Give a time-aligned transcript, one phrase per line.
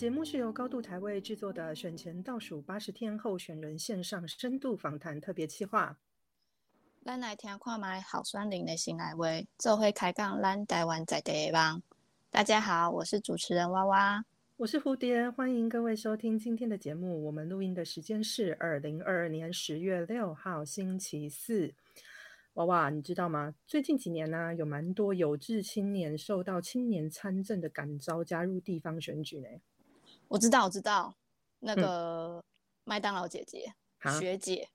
[0.00, 5.98] 本节目是由高度台位制作的选前倒数八十天候选人线上深度访谈特别企划。
[7.04, 11.22] 咱来听看卖好酸林的新来位，这会开杠咱台湾在。
[12.30, 14.24] 大家好，我是主持人娃娃，
[14.56, 17.26] 我是蝴蝶，欢迎各位收听今天的节目。
[17.26, 21.74] 我们录音的时间是二零二二年十月六号星期四。
[22.54, 23.54] 娃娃，你知道吗？
[23.66, 29.46] 最近几年呢，有蛮多有志青年受到青年参政的感召，加入地方选举呢。
[30.30, 31.12] 我知道，我知道，
[31.58, 32.40] 那个
[32.84, 33.74] 麦当劳姐姐、
[34.20, 34.68] 学姐、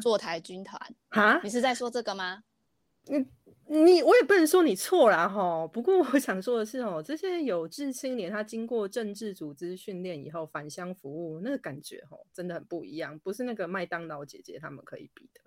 [0.00, 2.44] 坐台军团，哈，你是在说这个吗？
[3.06, 3.26] 你
[3.66, 5.66] 你，我也不能说你错啦，哈。
[5.66, 15.40] 不过我想说的是，哦，这些有志青年，他经过政治组织训练以后返乡服务，那个感觉，哦，真的很不一样，不是那个麦当劳姐姐他们可以比的。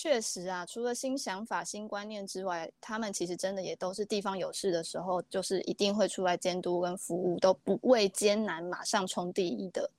[0.00, 9.90] 确实啊，除了新想法、新观念之外，他们其实真的也都是地方有事的时候，就是一定会出来监督跟服务，都不畏艰难，马上冲第一的。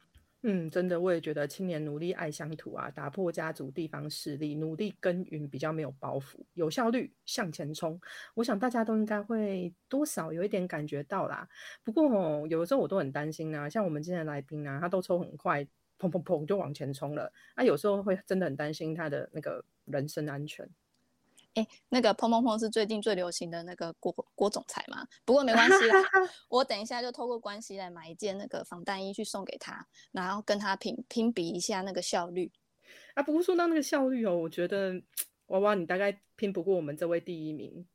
[0.43, 7.99] 嗯，真的，我也觉得青年努力爱乡土啊，打破家族地方势力，努力耕耘，比较没有包袱，有效率，向前冲。
[8.35, 11.45] 我想大家都应该会多少有一点感觉到啦。
[11.83, 15.67] 不过哦，有的时候我都很担心啊，像我们今天来宾啊，他都抽很快。
[15.99, 20.67] 砰砰砰就往前冲了，啊，有时候会真的很担心他的那个人身安全。
[21.55, 25.05] 哎，那个砰砰砰是最近最流行的那个郭郭总裁嘛？
[25.25, 25.99] 不过没关系啦，
[26.47, 32.51] 我等一下就透过关系来买一件那个防弹衣去送给他，然后跟他拼拼比一下那个效率。
[33.15, 35.01] 啊，不过说到那个效率哦，我觉得
[35.47, 37.85] 娃娃你大概拼不过我们这位第一名。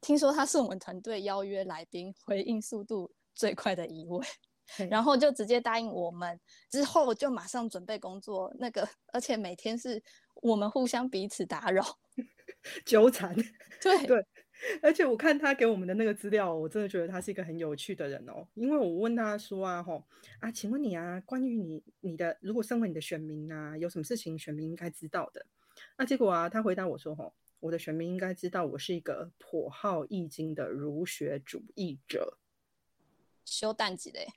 [0.00, 4.26] 听说他是我们团队邀约来宾回应速度最快的一位。
[4.90, 6.38] 然后就直接答应我们，
[6.70, 8.54] 之后就马上准备工作。
[8.58, 10.02] 那个，而且每天是
[10.36, 11.84] 我们互相彼此打扰、
[12.84, 13.34] 纠缠。
[13.80, 14.26] 对 对，
[14.82, 18.46] 而且我看他给我们的那个资料，我真的觉得他是一个很有趣的人哦。
[18.54, 20.04] 因为我问他说啊，吼
[20.40, 25.46] 啊，请问你啊，关于你你的，如果身为你的选民啊，有什么事情选民应该知道的？
[25.96, 32.36] 那结果啊，他回答我说，吼，我的选民应该知道我是一个颇好易经的儒学主义者。
[33.46, 34.28] 修蛋子嘞。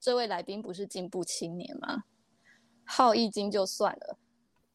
[0.00, 2.04] 这位来宾不是进步青年吗？
[2.84, 4.18] 好易经就算了，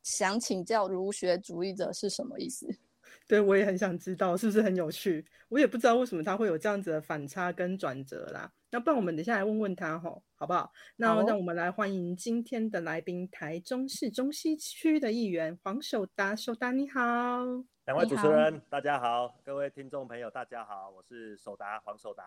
[0.03, 2.67] 想请教儒学主义者是什么意思？
[3.27, 5.25] 对我也很想知道，是不是很有趣？
[5.47, 8.51] 我也不知道为什么他会有这样子的反差跟转折啦。
[8.69, 10.71] 那不然我们等下来问问他吼，好不好？
[10.97, 16.99] 那让我们来欢迎今天的来宾，台中市中西区的议员黄守达，守达你好。
[17.85, 22.23] 两位主持人大家好，各位听众朋友大家好，我是守达黄守达。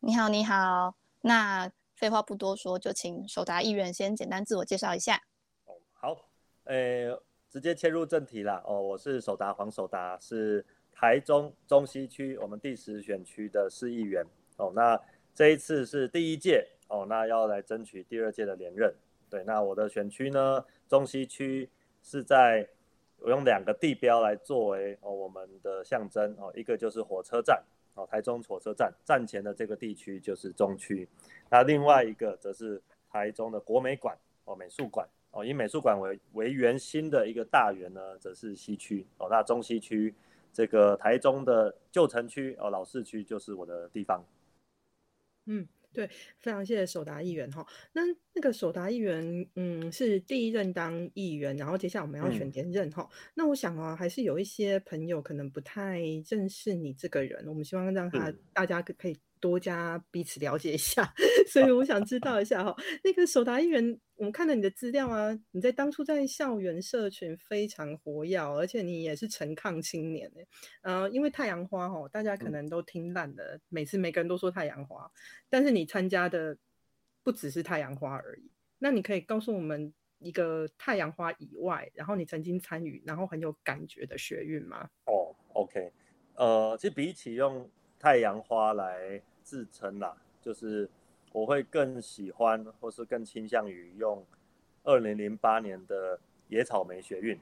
[0.00, 1.01] 你好，你好。
[1.22, 5.22] 那废话不多说，就请首达议员先简单自我介绍一下。
[5.66, 6.28] 哦，好，
[6.64, 7.16] 呃，
[7.48, 8.60] 直接切入正题啦。
[8.66, 14.26] 哦，我是首达黄首达，是台中中西区我们第十选区的市议员。
[14.56, 15.00] 哦，那
[15.32, 18.92] 这一次是第一届，哦，那要来争取第二届的连任。
[19.30, 21.70] 对，那我的选区呢，中西区
[22.02, 22.68] 是在
[23.18, 26.34] 我用两个地标来作为哦我们的象征。
[26.36, 27.62] 哦，一个就是火车站。
[27.94, 31.08] 哦，台中火车站站前的这个地区就是中区，
[31.50, 32.80] 那另外一个则是
[33.10, 35.08] 台中的国美馆哦，美术馆。
[35.32, 39.06] 哦，以美术馆为为圆心的一个大圆呢，则是西区。
[39.16, 40.14] 哦，那中西区
[40.52, 44.22] 这个台中的旧城区哦，老市区就是我的地方，
[45.46, 45.66] 嗯。
[45.92, 46.08] 对，
[46.38, 47.66] 非常谢谢首达议员哈。
[47.92, 48.02] 那
[48.34, 53.08] 那个首达议员，嗯，是第一任当议员，然后接下来我们要选连任哈。
[53.34, 59.16] 那我想啊，还是有一些朋友可能不太认识你这个人，我们希望让他大家可以。
[59.42, 61.12] 多加彼此了解一下，
[61.50, 70.46] 所以我想知道一下哈， 那个手达议员，我们看了你的资料啊，你在当初在校园社群非常活跃，而且你也是陈抗青年诶，
[70.82, 75.10] 呃，因为太阳花哈，大家可能都听烂了，每次每个人都说太阳花，
[75.50, 76.56] 但是你参加的
[77.24, 84.88] 不只是太阳花而已，那你可以告诉我们一个太阳花以外，然后你曾经参与，然后很有感觉的学运吗？
[85.06, 85.92] 哦，OK，
[86.36, 87.68] 呃，其实比起用
[87.98, 89.20] 太阳花来。
[89.42, 90.88] 自称啦，就是
[91.32, 94.24] 我会更喜欢，或是更倾向于用
[94.84, 96.18] 二零零八年的
[96.48, 97.38] 野草莓学运，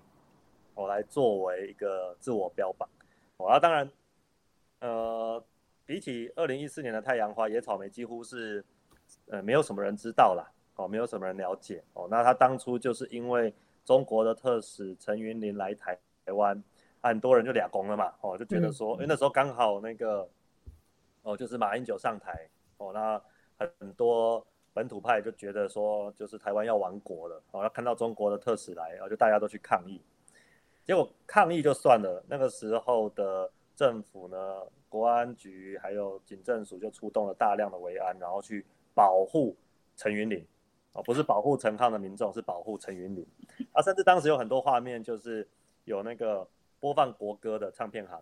[0.74, 2.88] 我来作为一个自我标榜。
[3.36, 3.90] 哦，啊，当然，
[4.80, 5.42] 呃，
[5.84, 8.64] 比起二零一四年的太阳花野草莓，几乎是
[9.26, 10.44] 呃没有什么人知道啦，
[10.76, 11.82] 哦，没有什么人了解。
[11.94, 13.52] 哦，那他当初就是因为
[13.84, 15.98] 中国的特使陈云林来台
[16.34, 16.62] 湾，
[17.02, 20.28] 很多人就俩攻了嘛，哦，就觉得说，因为那时候刚好那个。
[21.22, 23.20] 哦，就是马英九上台哦，那
[23.58, 30.00] 很多本土派就觉得说，就是台湾要亡国了哦，要看到中国的特使来，然后就大家都去抗议。
[30.84, 38.64] 结果抗议就算了，那个时候的政府呢，国安局还有警政署就出动了大量的维安，然后去
[38.94, 39.56] 保护
[39.96, 40.44] 陈云林，
[40.92, 43.26] 哦，不是保护陈康的民众，是保护陈云林。
[43.72, 45.46] 啊，甚至当时有很多画面，就是
[45.84, 46.48] 有那个
[46.80, 48.20] 播放国歌的唱片行，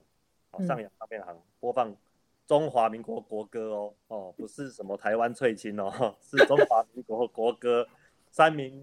[0.51, 1.95] 哦，上扬唱片行播放
[2.49, 5.93] 中华民国国歌哦，哦，不是什么台湾翠青哦，
[6.23, 7.87] 是中华民国国歌，
[8.31, 8.83] 三民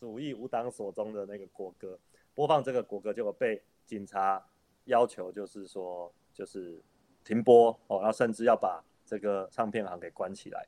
[0.00, 1.96] 主义无党所中的那个国歌，
[2.34, 4.44] 播放这个国歌，结果被警察
[4.86, 6.82] 要求，就是说，就是
[7.22, 10.66] 停播哦，然后甚至要把这个唱片行给关起来。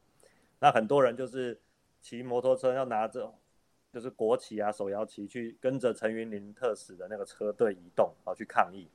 [0.61, 1.61] 那很多人就是
[2.01, 3.35] 骑摩托车要拿着。
[3.93, 8.87] 就是国旗啊，手摇旗去跟着陈云林特使的那个车队移动，然后去抗议，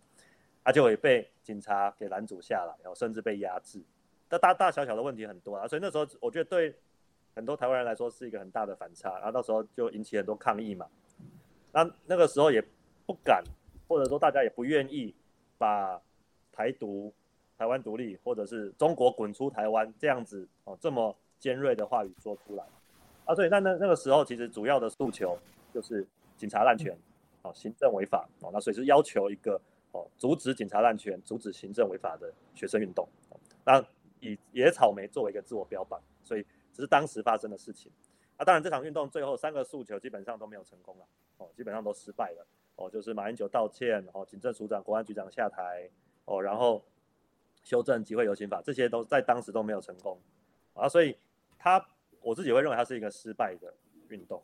[0.64, 3.84] 啊，就会被警察给拦阻下来，然后甚至被压制。
[4.30, 6.74] 但大大小小的问题很多啊，所以那时候我觉得对
[7.36, 10.88] 很多台湾人来说是一个很大的反差，然后到时候就引起很多抗议嘛。
[11.74, 12.62] 那那个时候也
[13.06, 13.44] 不敢，
[13.88, 15.16] 或者说大家也不愿意
[15.58, 16.02] 把
[16.52, 17.14] 台独、
[17.58, 22.64] 台湾独立，或者是中国滚出台湾这样子哦这么尖锐的话语说出来。
[23.26, 25.38] 啊，所以，那那那个时候其实主要的诉求
[25.74, 26.06] 就是
[26.38, 26.98] 警察滥权，
[27.44, 29.60] 哦，行政违法，哦，那所以是要求一个
[29.92, 33.08] 哦，阻止警察滥权、阻止行政违法的学生运动。
[33.66, 33.84] 那
[34.20, 36.44] 以野草莓作为一个自我标榜，所以
[36.74, 37.92] 只是当时发生的事情。
[38.38, 41.06] 啊，当然这场运动最后三个诉求基本上都没有成功了，
[41.38, 42.46] 哦，基本上都失败了，
[42.76, 45.90] 哦，就是马英九道歉，哦，警政署长、国安局长下台，
[46.26, 46.84] 哦，然后
[47.64, 50.20] 修正集会游行法，这些都在当时都没有成功。
[50.74, 51.18] 啊，所以
[51.58, 51.86] 他。
[52.24, 53.74] 我自己会认为他是一个失败的
[54.10, 54.44] 运动。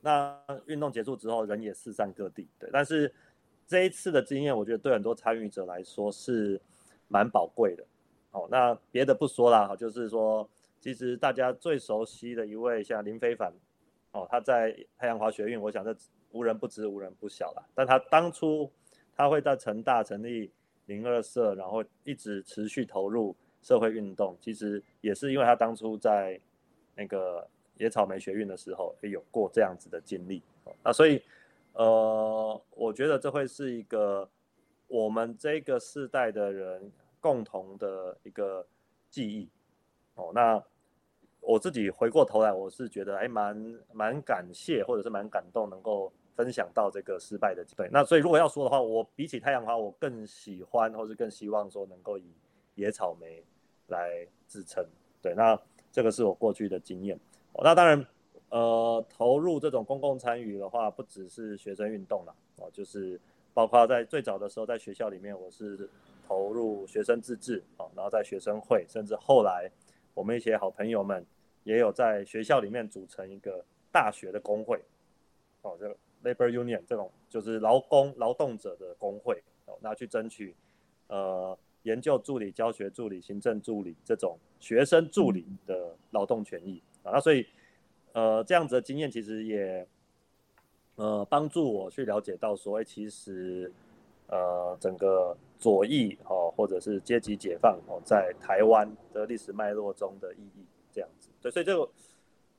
[0.00, 2.70] 那运动结束之后，人也四散各地，对。
[2.72, 3.14] 但是
[3.66, 6.60] 这一次的经验，我觉得对很多参与者来说是
[7.08, 7.84] 蛮宝贵的。
[8.30, 10.48] 哦，那别的不说啦，就是说，
[10.80, 13.52] 其实大家最熟悉的一位像林非凡，
[14.12, 15.96] 哦，他在太阳华学运，我想这
[16.32, 17.66] 无人不知，无人不晓了。
[17.74, 18.70] 但他当初
[19.16, 20.52] 他会在成大成立
[20.84, 26.38] 零二社，然后一直持续投入社会运动，其实也是因为他当初在
[26.94, 27.48] 那个
[27.78, 30.42] 野草莓学运的时候也有过这样子的经历，
[30.84, 31.22] 那所以
[31.76, 34.28] 呃，我觉得这会是一个
[34.86, 36.90] 我们这个世代的人
[37.20, 38.66] 共同的一个
[39.10, 39.48] 记忆
[40.14, 40.32] 哦。
[40.34, 40.62] 那
[41.40, 47.88] 我自己回过头来，我是觉得还蛮蛮感谢，或者是蛮感动，能够分享到这个失败的对。
[47.92, 52.34] 那所以如果要说的话，我比起太阳花，我更喜欢，或是更希望说能够以
[52.74, 53.44] 野草莓
[53.86, 54.84] 来支撑。
[55.22, 55.58] 对，那。
[55.92, 57.18] 这个是我过去的经验，
[57.54, 58.06] 哦那当然，
[58.50, 63.20] 呃，投入这种公共参与的话，不只是学生运动了，哦，就是
[63.52, 65.88] 包括在最早的时候，在学校里面，我是
[66.26, 69.70] 投入学生自治，哦，然后在学生会，甚至后来
[70.14, 71.24] 我们一些好朋友们
[71.64, 74.80] 也有在学校里面组成一个大学的工会，
[75.62, 80.54] 哦，这个 labor union 这种就是劳工劳动者的工会，哦，那去争取，
[81.08, 81.56] 呃。
[81.82, 87.46] 研究助理、教学助理、行政助理这种学生助理的劳动权益啊，那所以
[88.16, 89.86] 呃这样子的经验其实也
[90.94, 93.70] 呃帮助我去了解到说，哎，其实
[94.28, 101.90] 呃整个左翼哦或者是阶级解放哦在台湾的历史脉络中的意义这样子，对，所以这个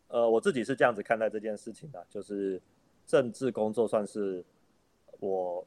[0.10, 2.62] 呃我自己是这样子看待这件事情的，就是
[3.08, 4.46] 政治工作算是
[5.20, 5.66] 我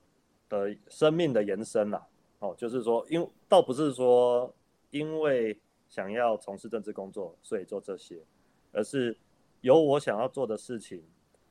[0.49, 2.06] 的生命的延伸啦。
[2.38, 4.54] 哦，就是说，因倒不是说
[4.92, 8.18] 因为想要从事政治工作，所以做这些，
[8.73, 9.14] 而是
[9.61, 11.02] 有我想要做的事情，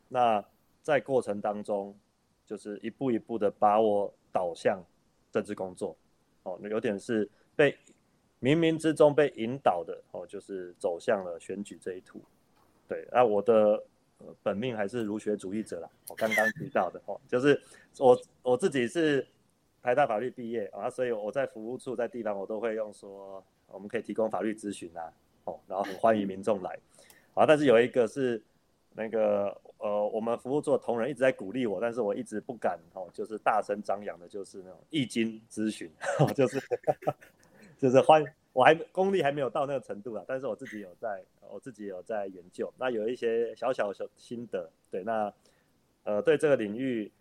[0.08, 0.44] 那
[0.82, 1.98] 在过程当中，
[2.46, 4.84] 就是一步一步的把我导向
[5.32, 5.96] 政治工作。
[6.44, 7.78] 哦，那有点是被
[8.42, 12.22] 冥冥之中被引导的，哦，就是走向了选举这一途。
[12.88, 13.84] 对，那我的
[14.42, 15.90] 本命还是儒学主义者啦。
[16.08, 17.62] 我刚刚提到的，哦，就是
[17.98, 19.26] 我我自己是。
[19.82, 25.10] 台大法律毕业啊，所以我在服务处在地方，我都会用说，我们可以提供法律咨询啊，
[25.46, 26.78] 哦，然后很欢迎民众来，
[27.34, 28.42] 啊，但是有一个是
[28.94, 35.90] 那个呃，我们服务处的同仁一直在鼓励我，但是我一直不敢哦，就是大声张扬的，就是那种易经咨询，
[36.36, 36.62] 就是
[37.78, 45.34] 就是欢，我还功力还没有到那个程度啊，但是我自己有在，我自己有在研究，那有一些小小的心得，对，那
[46.04, 47.12] 呃，对这个领域。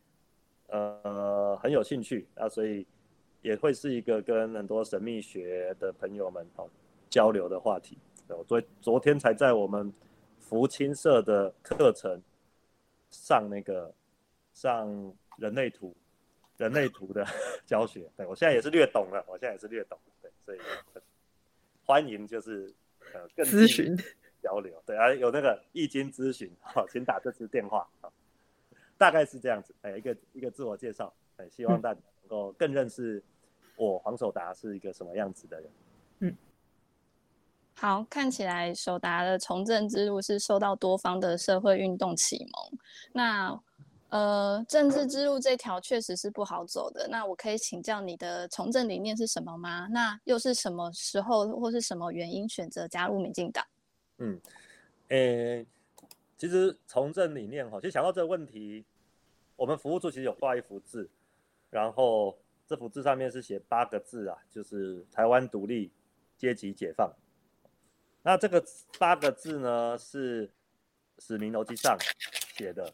[0.70, 2.86] 呃，很有兴趣啊，所以
[3.40, 6.68] 也会是一个跟很多神秘学的朋友们哦
[7.08, 7.96] 交流的话题。
[8.36, 9.92] 我昨昨天才在我们
[10.38, 12.20] 福清社的课程
[13.10, 13.92] 上那个
[14.52, 14.88] 上
[15.36, 15.94] 人类图，
[16.56, 17.24] 人类图的
[17.64, 18.10] 教学。
[18.16, 19.98] 对我现在也是略懂了，我现在也是略懂。
[20.20, 20.58] 对，所以
[21.84, 22.72] 欢迎就是
[23.14, 23.96] 呃更咨询
[24.42, 24.82] 交流。
[24.84, 28.10] 对啊，有那个易经咨询，好，请打这支电话啊。
[28.96, 33.22] 大概是这样子，哎，一个一个自我介绍，哎，希望大家能够更认识
[33.76, 35.70] 我黄守达是一个什么样子的人。
[36.18, 36.36] 嗯，
[37.80, 42.78] 好，看起来首达的从政之路是受到多方的社会运动启蒙。
[43.12, 43.62] 那
[44.08, 47.06] 呃，政治之路这条确实是不好走的。
[47.08, 49.86] 那我可以请教你的从政理念是什么吗？
[49.92, 53.64] 那又是什么时候或是什么原因选择加入民进党？
[54.16, 54.40] 嗯，
[55.10, 55.64] 诶，
[56.36, 58.84] 其实从政理念哈，其实想到这个问题，
[59.54, 61.08] 我们服务处其实有挂一幅字，
[61.70, 65.92] 然后这幅字上面是写八个字啊，就是台湾独立、
[66.36, 67.08] 阶级解放。
[68.22, 68.64] 那这个
[68.98, 70.50] 八个字呢，是
[71.18, 71.96] 史明楼机上
[72.56, 72.92] 写的。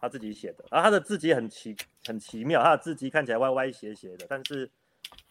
[0.00, 4.68] 他自己写的，然后他的字迹很奇很奇妙，他的字迹看起来歪歪斜斜的，但是，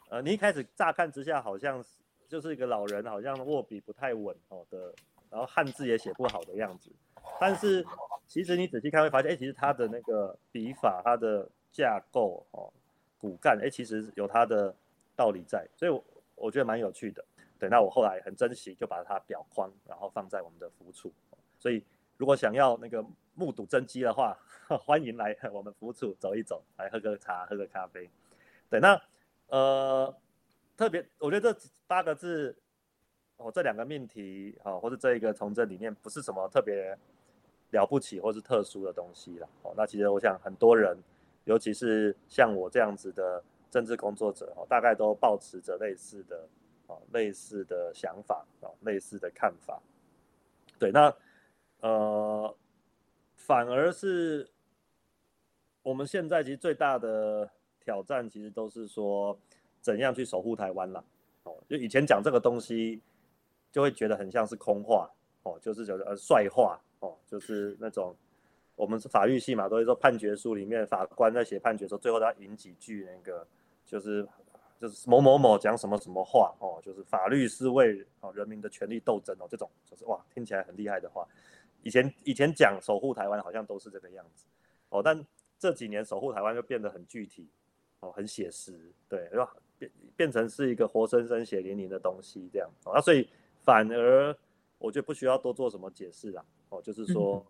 [0.10, 1.84] 呃，你一开始乍看之下好像
[2.30, 4.94] 就是一个老人，好像握笔不太稳哦的，
[5.30, 6.90] 然后汉字也写不好的样子，
[7.38, 7.86] 但是
[8.28, 12.72] 其实你仔细看会发现，哎，其实他的那个笔法、他的架构哦、
[13.20, 14.74] 骨干，哎，其实有他的
[15.18, 16.02] 道理在，所以我
[16.36, 17.26] 我觉得蛮有趣的。
[17.62, 21.14] 对，那我后来很珍惜，就把它裱框，然后放在我们的服务处，
[21.58, 21.82] 所以
[22.18, 23.06] 如果想要那个。
[23.34, 24.38] 目睹真机的话，
[24.68, 28.08] 欢迎来我们服务处走一走，来喝个茶，喝个咖啡。
[28.70, 29.02] 对，那
[29.48, 30.14] 呃，
[30.76, 32.56] 特别我觉得这八个字，
[33.38, 36.96] 哦，这两个命题，哦，或者这一个从政理念，不是什么特别
[37.72, 39.48] 了不起或是特殊的东西了。
[39.64, 40.96] 哦，那其实我想很多人，
[41.46, 43.42] 尤其是像我这样子的
[43.72, 46.48] 政治工作者，哦，大概都保持着类似的，
[47.14, 49.82] 类似的想法，哦，类似的看法。
[50.80, 51.14] 对，那
[51.82, 52.56] 呃。
[53.44, 54.48] 反而是
[55.82, 59.38] 我们现在其实最大的挑战，其实都是说
[59.82, 61.04] 怎样去守护台湾了。
[61.44, 63.02] 哦，就以前讲这个东西，
[63.72, 65.10] 就会觉得很像是空话，
[65.42, 68.16] 哦，就是觉得呃帅话，哦，就是那种
[68.76, 73.46] 我们是法律系嘛，都会说判决书里面法官在写判决的时候，最后他引几句那个，
[73.86, 74.26] 就是
[74.82, 81.24] 就是某某某讲什么什么话，哦，就是法律是为哦人民的权利斗争哦，这种就是哇听起来很厉害的话。
[81.84, 84.46] 以前以前讲守护台湾好像都是这个样子
[84.90, 85.24] 哦，但
[85.60, 87.48] 这几年守护台湾就变得很具体
[88.00, 88.74] 哦，很写实，
[89.08, 89.48] 对，就
[89.78, 93.30] 变变成是一个活生生血淋淋的东西这样哦，那所以
[93.64, 94.36] 反而
[94.80, 97.46] 我觉得不需要多做什么解释啦哦，就是说，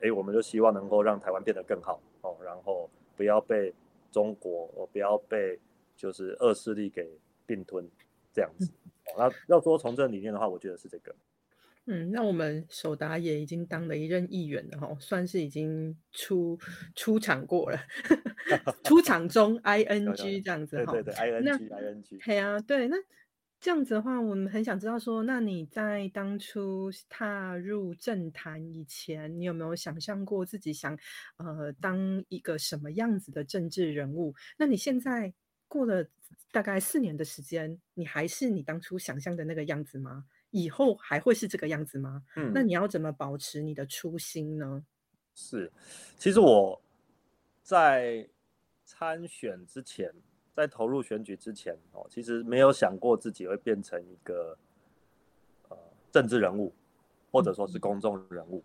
[0.00, 3.74] 哎，我们就希望能够让台湾变得更好哦，然后不要被
[4.12, 5.58] 中国哦，不要被
[5.96, 7.08] 就是恶势力给
[7.46, 7.88] 并吞
[8.32, 8.70] 这样子。
[9.16, 11.14] 那要说从政理念的话，我觉得是这个。
[11.88, 16.58] 嗯，那我们首达也已经当了一任议员了哈，算是已经出
[16.96, 17.78] 出场过了，
[18.82, 20.92] 出场中 I N G 这样子哈。
[20.92, 22.18] 对对对，I N G I N G。
[22.18, 22.96] 对啊，对，那
[23.60, 30.98] 这样子的话，我们很想知道说，那你在当初踏入政坛以前，你有没有想象过自己想
[31.36, 34.34] 呃当一个什么样子的政治人物？
[34.58, 35.32] 那你现在
[35.68, 36.06] 过了
[36.50, 40.24] 大概四年的时间，你还是你当初想象的那个样子吗？
[40.50, 42.22] 以后还会是这个样子吗？
[42.36, 44.84] 嗯，那你要怎么保持你的初心呢？
[45.34, 45.70] 是，
[46.16, 46.80] 其实我
[47.62, 48.26] 在
[48.84, 50.10] 参选之前，
[50.54, 54.56] 在投入选举之前哦，其实没有想过自己会变成一个
[55.68, 55.76] 呃
[56.10, 56.72] 政治人物，
[57.30, 58.62] 或者说是公众人物。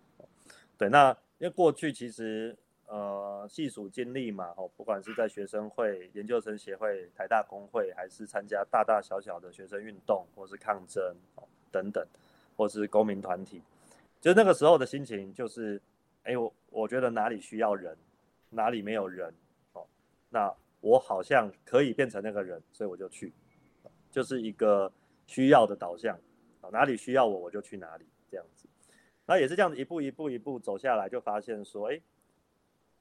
[0.77, 2.57] 对，那因为过去其实
[2.91, 11.01] 呃细数经历嘛，哦，不管是在学生会、研究生协会、台大工会，还是参加大大小小的学生运动，或是抗争。
[11.73, 12.05] 等等，
[12.57, 13.61] 或是公民团体，
[14.19, 15.81] 就那个时候的心情就是，
[16.23, 17.97] 哎，我我觉得哪里需要人，
[18.49, 19.33] 哪里没有人，
[19.71, 19.87] 哦，
[20.29, 23.31] 那我好像可以变成那个人，所以我就去，
[24.11, 24.91] 就是一个
[25.27, 26.19] 需要的导向，
[26.59, 28.67] 啊，哪里需要我我就去哪里这样子，
[29.25, 31.97] 那也是这样子一步一步一步走下来，就发现说，哎，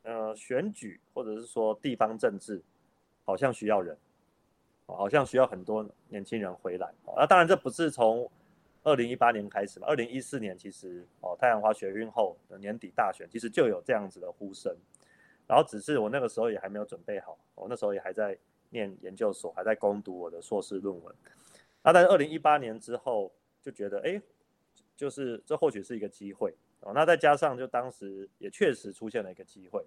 [0.03, 2.63] 呃，选举或者是说地方政治，
[3.25, 3.97] 好像需要人，
[4.87, 8.31] 好像需要很多年轻人回来，那当然这不是从
[8.83, 14.75] 二零一八年开始嘛，二零一四年其实哦，太阳花学运后的年底大选，其实就有这样子的呼声，
[15.47, 18.39] 然后只是我那个时候也还没有准备好，我那时候也还在
[18.71, 21.15] 念研究所，还在攻读我的硕士论文。
[21.83, 23.31] 那但是二零一八年之后
[23.61, 24.21] 就觉得，哎，
[24.97, 26.93] 就是这或许是一个机会哦。
[26.95, 29.85] 那再加上就当时也确实出现了一个机会，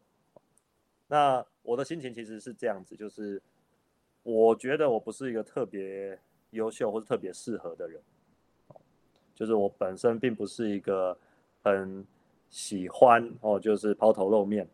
[1.07, 3.41] 那我的心情其实是这样子，就是
[4.23, 6.17] 我觉得我不是一个特别
[6.51, 8.01] 优秀或者特别适合的人。
[9.35, 11.17] 就是我本身并不是一个
[11.63, 12.05] 很
[12.51, 14.67] 喜欢哦，就是抛头露面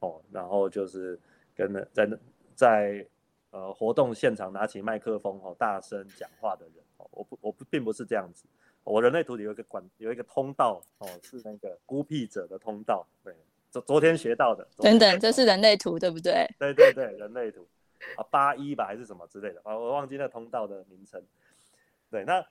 [0.00, 1.18] 哦，然后就是
[1.54, 2.06] 跟在
[2.54, 3.06] 在
[3.52, 8.44] 呃活动现场拿起麦克风哦大声讲话的人哦，我不我不并不是这样子，
[8.86, 13.34] 我人类图里有一个管有一个通道哦，是那个孤僻者的通道，对，
[13.68, 16.48] 昨昨天学到的等等，这是人类图对不对？
[16.56, 17.66] 对对对，人类图，
[18.16, 21.20] 啊八一吧还是什么之类的啊，我忘记那通道的名称。
[22.08, 22.46] 对，那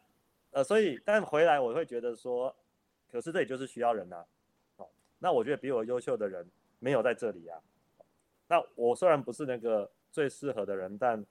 [0.52, 2.54] 呃，所以但回来我会觉得说，
[3.10, 4.26] 可是这里就是需要人呐，
[4.76, 4.86] 哦，
[5.20, 6.46] 那我觉得比我优秀的人
[6.80, 7.58] 没有在这里啊。
[8.50, 11.26] 那我虽然不是那个最适合的人，但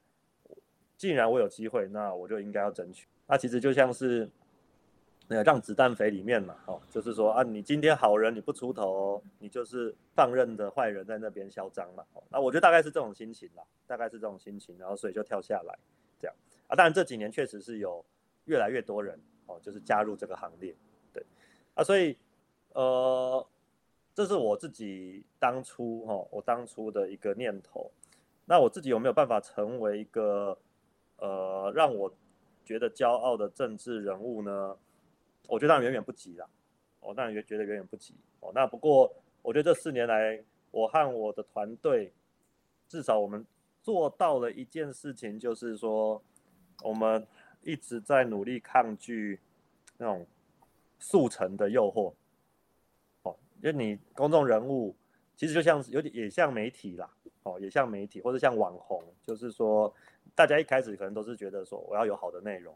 [0.96, 3.06] 既然我有机会，那我就应该要争取。
[3.26, 4.26] 那其实就像是。
[5.26, 12.04] 那个让子弹飞里面嘛，哦，就是说啊，你今天好人你不出头，你就是放任的坏人在那边嚣张嘛。
[12.12, 15.78] 哦，那我觉得大概是这种心情啦，大概是这种心情，然后所以就跳下来
[16.20, 16.36] 这样
[16.68, 16.76] 啊。
[16.76, 18.04] 当然这几年确实是有
[18.44, 20.74] 越来越多人哦，就是加入这个行列，
[21.12, 21.24] 对
[21.74, 22.16] 啊，所以
[22.74, 23.46] 呃，
[24.14, 27.90] 这是我自己当初哈，我当初的一个念头。
[28.44, 30.58] 那我自己有没有办法成为一个
[31.16, 32.14] 呃让我
[32.62, 34.76] 觉得骄傲的政治人物呢？
[35.46, 36.46] 我觉得当然远远不及啦，
[37.00, 38.50] 哦，当然也觉得远远不及哦。
[38.54, 42.12] 那不过，我觉得这四年来，我和我的团队，
[42.88, 43.44] 至少我们
[43.82, 46.22] 做到了一件事情，就是说，
[46.82, 47.26] 我们
[47.62, 49.38] 一直在努力抗拒
[49.98, 50.26] 那种
[50.98, 52.14] 速成的诱惑。
[53.24, 54.96] 哦，因为你公众人物，
[55.36, 57.10] 其实就像有点也像媒体啦，
[57.42, 59.94] 哦，也像媒体或者像网红，就是说，
[60.34, 62.74] 大家一开始可能都是觉得说，我要有好的内容。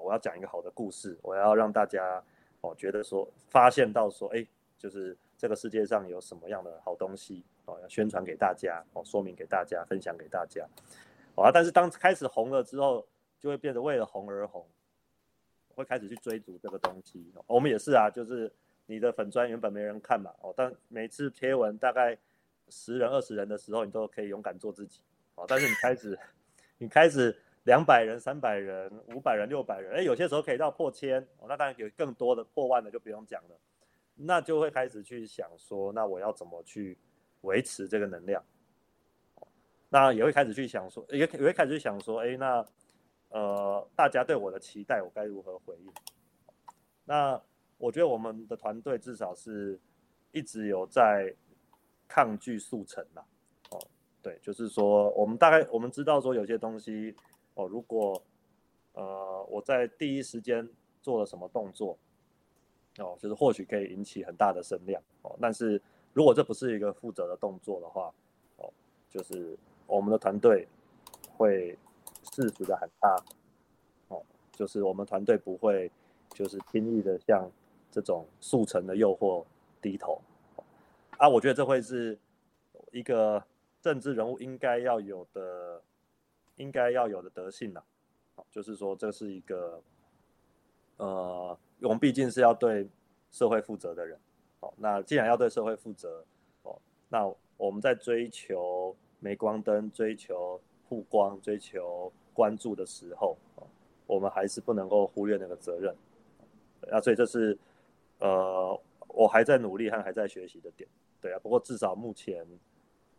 [0.00, 2.22] 我要讲一个好的故事，我要让大家
[2.60, 4.46] 哦觉得说发现到说，哎，
[4.78, 10.66] 就是这个世界上有什么样的好东西哦，要宣传给大家哦，说明给大家，分享给大家，
[11.34, 13.06] 啊，但是当开始红了之后，
[13.38, 14.66] 就会变得为了红而红，
[15.74, 17.32] 会开始去追逐这个东西。
[17.46, 18.52] 我们也是啊，就是
[18.86, 22.16] 你的粉砖原本没人看嘛，哦，但每次贴文大概
[22.68, 25.00] 十人、二十人的时候，你都可以勇敢做自己，
[25.34, 26.18] 哦，但是你开始，
[26.78, 27.36] 你开始。
[27.64, 31.46] 两百人、三百人、五百人、六百人，哎，有些时候可以到破千哦。
[31.48, 33.56] 那当然有更多的破万的就不用讲了，
[34.14, 36.98] 那就会开始去想说，那我要怎么去
[37.40, 38.44] 维持这个能量？
[39.88, 42.66] 那也会开始去想说，也也会开始去想说，哎，那
[43.30, 45.92] 呃，大家对我的期待，我该如何回应？
[47.06, 47.40] 那
[47.78, 49.80] 我觉得我们的团队至少是
[50.32, 51.34] 一直有在
[52.06, 53.24] 抗拒速成啦。
[53.70, 53.80] 哦，
[54.20, 57.16] 对，就是说我们大概我们知道说有些东西。
[57.54, 58.20] 哦，如果
[58.94, 60.68] 呃我在第一时间
[61.02, 61.96] 做了什么动作，
[62.98, 65.36] 哦，就是或许可以引起很大的声量哦。
[65.40, 65.80] 但是
[66.12, 68.12] 如果这不是一个负责的动作的话，
[68.56, 68.72] 哦，
[69.08, 70.66] 就是我们的团队
[71.36, 71.78] 会
[72.32, 73.16] 适时的喊他，
[74.08, 74.20] 哦，
[74.52, 75.90] 就是我们团队不会
[76.30, 77.48] 就是轻易的向
[77.90, 79.44] 这种速成的诱惑
[79.80, 80.20] 低头。
[81.18, 82.18] 啊，我觉得这会是
[82.90, 83.40] 一个
[83.80, 85.80] 政治人物应该要有的。
[86.56, 87.82] 应该要有的德性啦，
[88.36, 89.82] 好，就是说这是一个，
[90.98, 92.88] 呃，我们毕竟是要对
[93.32, 94.16] 社会负责的人，
[94.60, 96.24] 好，那既然要对社会负责，
[96.62, 103.66] 哦，那我们在追求镁光灯、追求曝光、追求关注的时候，哦
[104.06, 105.92] 我们还是不能够忽略那个责任，
[106.92, 107.58] 啊，所以这是，
[108.20, 110.88] 呃，我还在努力和还在学习的点，
[111.20, 112.46] 对啊，不过至少目前，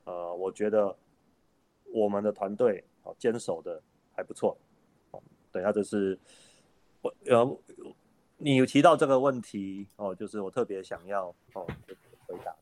[0.06, 0.96] 呃，我觉得
[1.92, 2.82] 我们的团队。
[3.06, 3.82] 哦，坚守的
[4.14, 4.58] 还不错。
[5.12, 6.20] 哦，等下这是
[7.02, 7.60] 我呃，
[8.38, 11.66] 你有提到这个问题哦，就是我特别想要哦
[12.28, 12.54] 回答。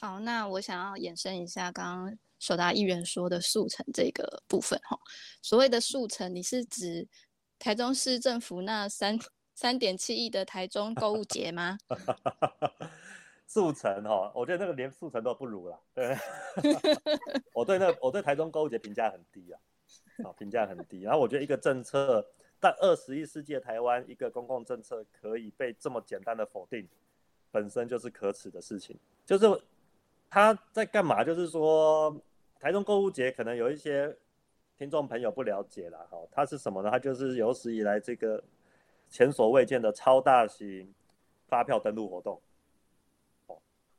[0.00, 4.98] 好，那我想要延伸一下刚刚首达议员说的速成这个部分哈。
[5.40, 7.08] 所谓的速成，你是指
[7.58, 9.18] 台中市政府那三
[9.54, 11.78] 三点七亿的台中购物节吗？
[13.46, 15.78] 速成哦，我觉得那个连速成都不如啦。
[15.94, 16.16] 对，
[17.54, 19.60] 我对那我对台中购物节评价很低啊，
[20.24, 21.02] 啊评价很低。
[21.02, 22.26] 然后我觉得一个政策，
[22.58, 26.88] 但二十一世纪台湾一个公共政策可以被这么简单的否定，
[27.50, 28.98] 本身就是可耻的事情。
[29.26, 29.46] 就是
[30.28, 31.22] 他在干嘛？
[31.22, 32.16] 就是说
[32.58, 34.16] 台中购物节可能有一些
[34.76, 36.90] 听众朋友不了解啦哈，它是什么呢？
[36.90, 38.42] 它就是有史以来这个
[39.08, 40.92] 前所未见的超大型
[41.46, 42.40] 发票登录活动。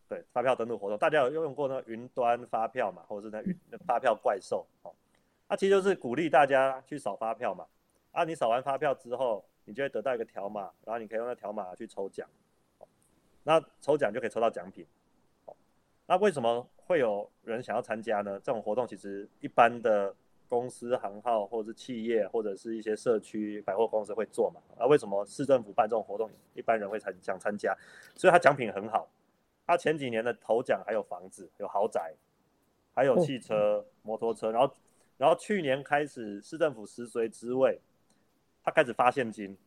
[0.08, 4.94] 对发票登录活动，大家有用过那云端发票嘛，或者是那云发票怪兽哦，
[5.48, 7.65] 它其实就是鼓励大家去扫发票嘛。
[8.12, 12.30] 啊，你扫完发票之后，你就会得到一个条码，然后你可以用那条码去抽奖，
[13.44, 14.86] 那抽奖就可以抽到奖品。
[15.46, 15.56] 哦
[16.08, 18.39] 那为什么会有人想要参加呢？
[18.44, 20.15] 这种活动其实一般的
[20.48, 24.62] 公司行号或者是企业或者是一些社区百货公司会做嘛。
[24.78, 27.76] 啊，为什么市政府办这种活动，一般人会参想参加？
[28.15, 29.10] 所以它奖品很好。
[29.65, 32.13] 他前几年的头奖还有房子、有豪宅，
[32.93, 34.73] 还有汽车、摩托车，然后，
[35.17, 37.80] 然后去年开始市政府实随之位，
[38.63, 39.58] 他开始发现金。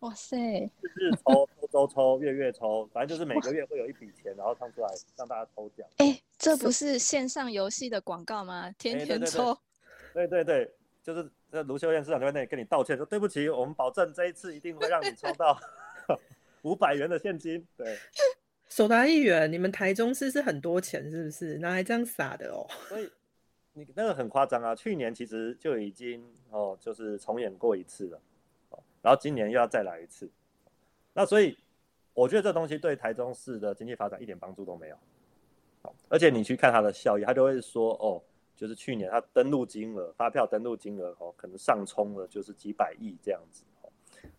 [0.00, 0.70] 哇塞！
[0.80, 5.84] 就是抽抽周抽，月月抽，反正就是每个月会有一笔钱，然后唱出来让大家抽奖。
[5.96, 8.70] 哎，这不是线上游戏的广告吗？
[8.78, 9.58] 天天抽。
[10.14, 10.70] 对对对，
[11.02, 15.58] 就是那卢秀燕市长就在那里跟你道歉说对不起，我们保证这一次一定会让你抽到
[16.62, 17.66] 五百元的现金。
[17.76, 17.98] 对，
[18.78, 21.58] 手达议员，你们台中市是很多钱是不是？
[21.58, 22.64] 拿来这样撒的哦。
[22.88, 23.10] 所以
[23.72, 28.20] 你那个很夸张啊，去年其实就已经哦，就是重演过一次了，
[29.02, 30.30] 然后今年又要再来一次。
[31.12, 31.58] 那所以
[32.14, 34.96] 我觉得这东西对台中市的经济发展一点帮助都没有。
[36.08, 38.22] 而且你去看它的效益，他就会说哦。
[38.54, 43.90] 就是去年它登录金额，发票登录金额哦，可能上冲了就是几百亿这样子哦，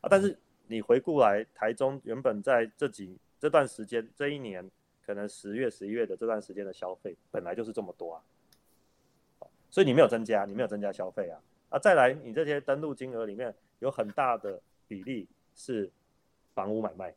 [0.02, 4.69] 啊，但是你回顾来，台中原本在这几这段时间，这一年
[5.06, 8.21] 可能十月、十一月的这段时间的消费本来就是这么多啊，
[9.69, 15.89] 所以你没有增加，你没有增加消费啊，啊，再来你这些登录金额里面有很大的比例是
[16.54, 17.15] 房屋买卖，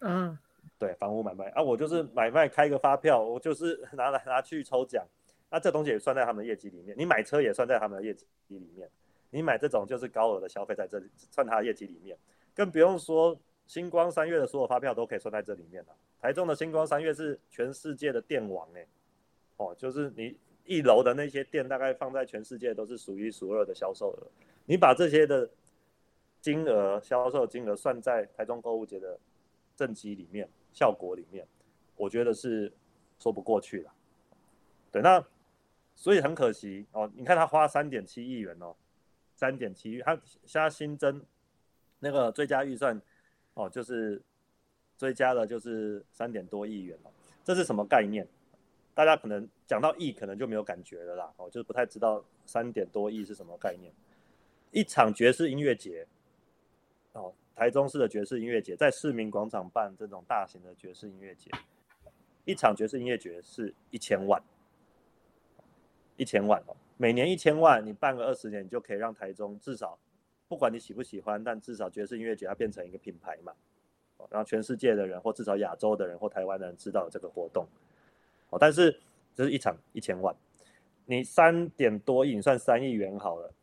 [0.00, 0.38] 嗯，
[0.78, 1.50] 对，房屋买卖。
[1.50, 5.06] 啊，我就是买卖开个发票，我就是 拿来拿去抽奖。
[5.50, 8.88] 那这东西也算在他们的业绩里面，你买车也算在他们的业绩里面，
[9.30, 12.16] 你买这种就是高额的消费在这里算他的业绩里面，
[12.54, 13.36] 更不用说
[13.70, 15.94] 星光三月的所有发票都可以算在这里面了。
[16.20, 18.84] 台中的星光三月是全世界的电网哎，
[19.58, 24.26] 哦，就是你一楼的那些店大概放在全世界都是数一数二的销售额，
[24.64, 25.48] 你把这些的
[26.40, 29.16] 金额销售金额算在台中购物节的
[29.76, 31.46] 政绩里面效果里面，
[31.94, 32.72] 我觉得是
[33.20, 33.92] 说不过去了。
[34.90, 35.24] 对，那。
[35.94, 38.74] 所以很可惜哦，你看他花三点七亿元哦，
[39.34, 41.22] 三点七亿，他现在新增
[41.98, 42.98] 那个最佳预算
[43.64, 44.20] 哦，就是
[44.96, 47.10] 追加了就是三点多亿元哦，
[47.44, 48.26] 这是什么概念？
[48.94, 53.92] 大家可能讲到亿，可能就没有感觉了啦，哦，就是不太知道三点多亿是什么概念。
[54.72, 56.06] 一场爵士音乐节
[57.12, 61.50] 哦，台中市的爵士音乐节在市民广场办这种大型的爵士音乐节，
[62.44, 64.42] 一场爵士音乐节是一千万。
[66.16, 69.98] 一千万哦，每年一千万，你办个二十年，你就可以让台中至少，
[70.50, 73.54] 不管你喜不喜欢，但至少爵士音乐节它变成一个品牌嘛，
[74.16, 77.64] 哦，让全世界的人或至少亚洲的人或台湾的人知道这个活动，
[78.48, 79.00] 哦，但是
[79.32, 80.34] 这是一场一千万，
[81.06, 83.54] 你三点多亿，你算三亿元好了，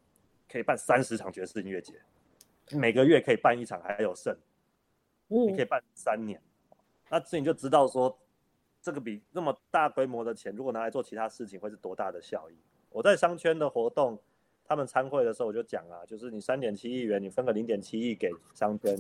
[0.50, 1.94] 可以办三十场爵士音乐节，
[2.72, 4.34] 每个月可以办一场还有剩，
[5.28, 6.42] 你可以办三年，
[7.10, 8.18] 那这你就知道说。
[8.80, 12.56] 这个比那么大规模的钱，如果拿来做其他事情，会是多大的效益？
[12.90, 14.18] 我在商圈的活动，
[14.68, 18.98] 他们参会的时候，我就讲啊，就是你三点七亿元，你分个零点七亿给商圈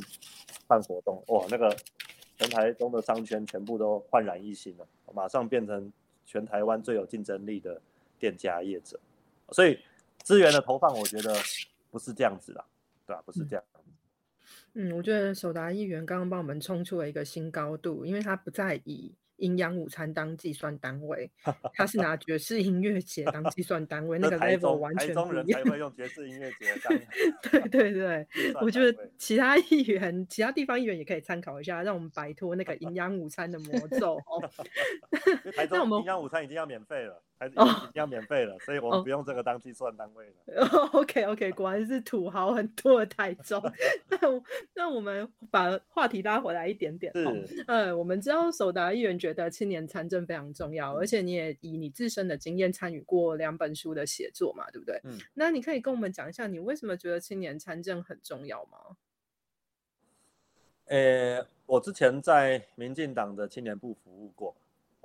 [0.65, 1.75] 办活动，哇，那个
[2.37, 5.91] 全台中的商圈全部都焕然一新了，马上变成
[6.25, 7.81] 全台湾最有竞争力的
[8.17, 8.99] 店家业者。
[9.51, 9.77] 所以
[10.23, 11.35] 资源的投放，我觉得
[11.91, 12.63] 不是这样子啦，
[13.05, 13.21] 对吧？
[13.25, 13.63] 不是这样。
[14.73, 19.13] 嗯，我觉得首达议员刚刚帮我们冲出了一个新高度，因为他不在意。
[19.37, 21.29] 营养午餐当计算单位，
[21.73, 25.63] 他是拿爵士音乐节当计算单位， 那个 level 完全不一样。
[25.63, 26.97] 才会用爵士音乐节当。
[27.51, 28.27] 对 对对，
[28.61, 34.15] 我觉得其他议员、其他地方议员也可以参考一下，让我们摆脱那个营养午餐的魔咒。
[34.15, 34.49] 哦。
[35.69, 40.65] 那我们营养午餐已经要免费了，已经要免费了，所以我们不用这个当计算单位了。
[40.93, 43.61] OK OK，果然是土豪很多的台中。
[44.09, 44.17] 那
[44.73, 47.13] 那我们把话题拉回来一点点。
[47.13, 54.99] 是，嗯，我们知道首达议员觉得青年参政非常重要，而且你也以你自身的经验参与过两本书的写作嘛，对不对？
[55.03, 55.17] 嗯。
[55.33, 58.97] 那你可以跟我们讲一下，你为什么觉得青年参政很重要吗？
[60.85, 64.55] 呃，我之前在民进党的青年部服务过，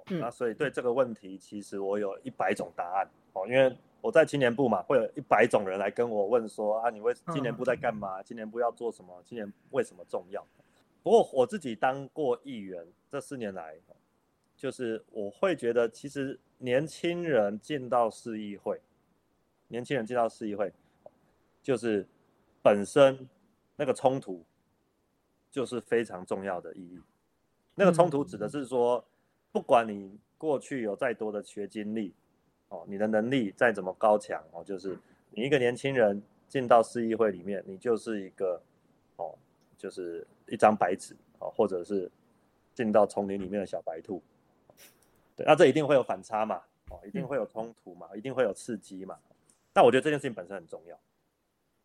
[0.06, 8.22] 那所以对这个问题，其实我有一百种答案哦，因为我在青年部嘛，会有一百种人来跟我问说啊，你为青年部在干嘛？
[8.22, 9.22] 青年部要做什么？
[9.24, 10.44] 青年为什么重要？
[11.02, 13.76] 不过我自己当过议员，这四年来，
[14.56, 18.80] 就是我会觉得，其实年轻人进到市议会，
[19.68, 20.72] 年轻人进到市议会，
[21.62, 22.06] 就是
[22.62, 23.28] 本身
[23.76, 24.44] 那个冲突，
[25.50, 27.00] 就是非常重要的意义。
[27.74, 29.04] 那个冲突指的是说，
[29.52, 32.12] 不管你过去有再多的学经历，
[32.68, 34.98] 哦，你的能力再怎么高强，哦，就是
[35.30, 38.60] 你一个年轻人进到市议会里面，你就是一个，
[39.16, 39.38] 哦，
[39.78, 40.26] 就是。
[40.48, 42.10] 一张白纸哦，或者是
[42.74, 44.20] 进到丛林里面的小白兔，
[45.34, 46.60] 对，那这一定会有反差嘛，
[46.90, 49.18] 哦，一定会有冲突嘛，一定会有刺激嘛。
[49.72, 51.00] 但我觉得这件事情本身很重要，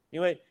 [0.10, 0.42] 因为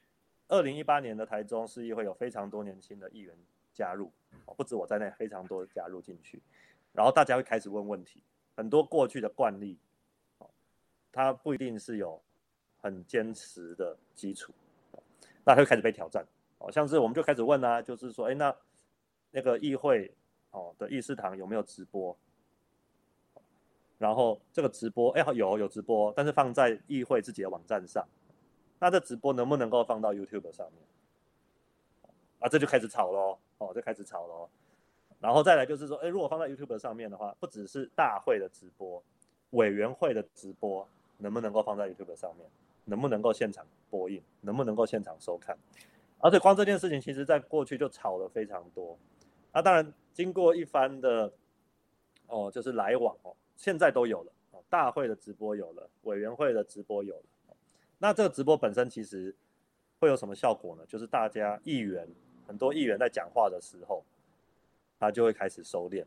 [0.48, 3.36] 二零一八年的台中市议会有非常多年轻的议员
[3.74, 4.10] 加入，
[4.46, 6.40] 哦，不止我在内，非常多加入进去，
[6.96, 8.22] 然后大家会开始问问题，
[8.56, 9.76] 很多过去的惯例，
[10.38, 10.48] 哦，
[11.12, 12.18] 它不一定是有
[12.80, 14.50] 很坚实的基础，
[15.44, 16.26] 那会开始被挑战。
[16.56, 18.56] 哦，像是我们就开始问啊，就是说，哎，那
[19.30, 20.10] 那个议会
[20.52, 22.16] 哦的议事堂有没有直播？
[23.98, 28.02] 然后这个直播，哎，有有直播，但是放在议会自己的网站上。
[28.78, 30.82] 那这直播能不能够放到 YouTube 上面？
[32.38, 34.48] 啊，这就开始吵喽，哦，就开始吵喽。
[35.20, 39.02] 然后再来就是说，哎，如果放在 YouTube 上面的话，不只是大会的直播，
[39.50, 40.86] 委员会的直播
[41.18, 42.48] 能不能够放在 YouTube 上面？
[42.84, 44.22] 能不能够现场播映？
[44.42, 45.56] 能不能够现场收看？
[46.18, 48.96] 而且光这件事情，其实在过去就吵了非常多。
[49.52, 51.32] 那当然，经过一番的
[52.26, 53.34] 哦，就是来往哦。
[53.56, 57.56] 现在都有了哦，大会的直播有了，委员会的直播有了。
[57.98, 59.34] 那这个直播本身其实
[59.98, 60.84] 会有什么效果呢？
[60.86, 62.06] 就是大家议员
[62.46, 64.04] 很多议员在讲话的时候，
[64.98, 66.04] 他就会开始收敛，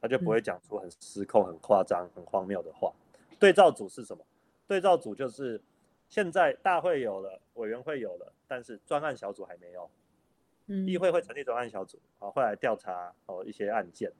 [0.00, 2.92] 他就不会讲出很失控、很夸张、很荒谬的话。
[3.38, 4.24] 对照组是什么？
[4.66, 5.60] 对照组就是
[6.08, 9.88] 现在大会有了，委员会有了，但是专案小组还没有。
[10.66, 14.12] 嗯，议会会成立专案小组啊，会来调查哦一些案件。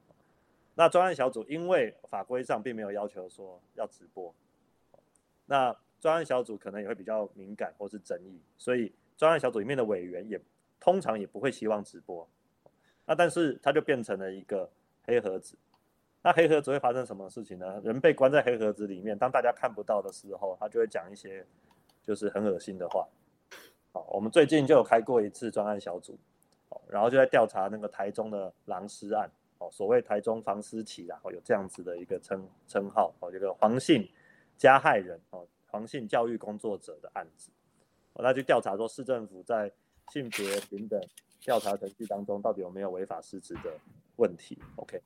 [0.74, 4.32] 那专案小组因为法规上并没有要求说要直播，
[5.46, 10.40] 那专案小组可能也会比较敏感或是争议，所以专案小组里面的委员也
[10.78, 12.26] 通常也不会希望直播。
[13.08, 14.70] 那但是它就变成了一个
[15.04, 15.56] 黑盒子。
[16.22, 17.80] 那黑盒子会发生什么事情呢？
[17.82, 21.46] 人被关在黑盒子里面，当大家看不到的时候，他就会讲一些
[22.02, 23.08] 就是很恶心的话。
[23.92, 26.18] 好，我们最近就有开过一次专案小组，
[26.86, 29.30] 然后就在调查那个台中的狼尸案。
[29.60, 34.08] 哦，所谓台中房思琪然后有这样子的一个称称号哦，这个黄姓
[34.56, 37.50] 加害人哦，黄姓教育工作者的案子，
[38.12, 39.72] 哦，那去调查说市政府在
[40.12, 41.00] 性别平等
[41.40, 43.72] 调查程序当中到底有没有违法失职的
[44.16, 45.00] 问题？OK，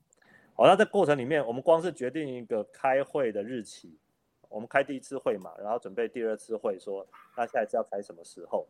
[0.54, 3.96] 好，那在过程里面，我们光是决定一个开会的日期，
[4.48, 8.66] 我们开第一次会嘛，然后准备第二次会，说那下一次要开什么时候？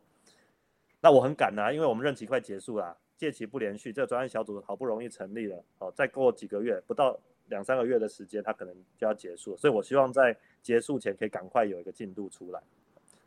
[1.01, 2.97] 那我很赶呐，因为我们任期快结束了。
[3.15, 12.61] 借期不连续，这个专案小组好不容易成立了，哦，再过几个月，不到两三个月的时间，它可能就要结束，所以我希望在结束前可以赶快有一个进度出来，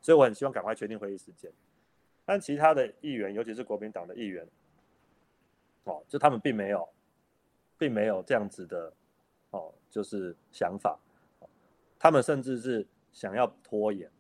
[0.03, 1.51] 所以我很希望赶快确定会议时间。
[2.27, 4.47] 但其他的议员，尤其是国民党的议员，
[5.85, 6.87] 哦，就他们并没有，
[7.79, 8.93] 并没有这样子的，
[9.51, 10.99] 哦，就是想法，
[11.99, 14.11] 他们甚至是想要拖延。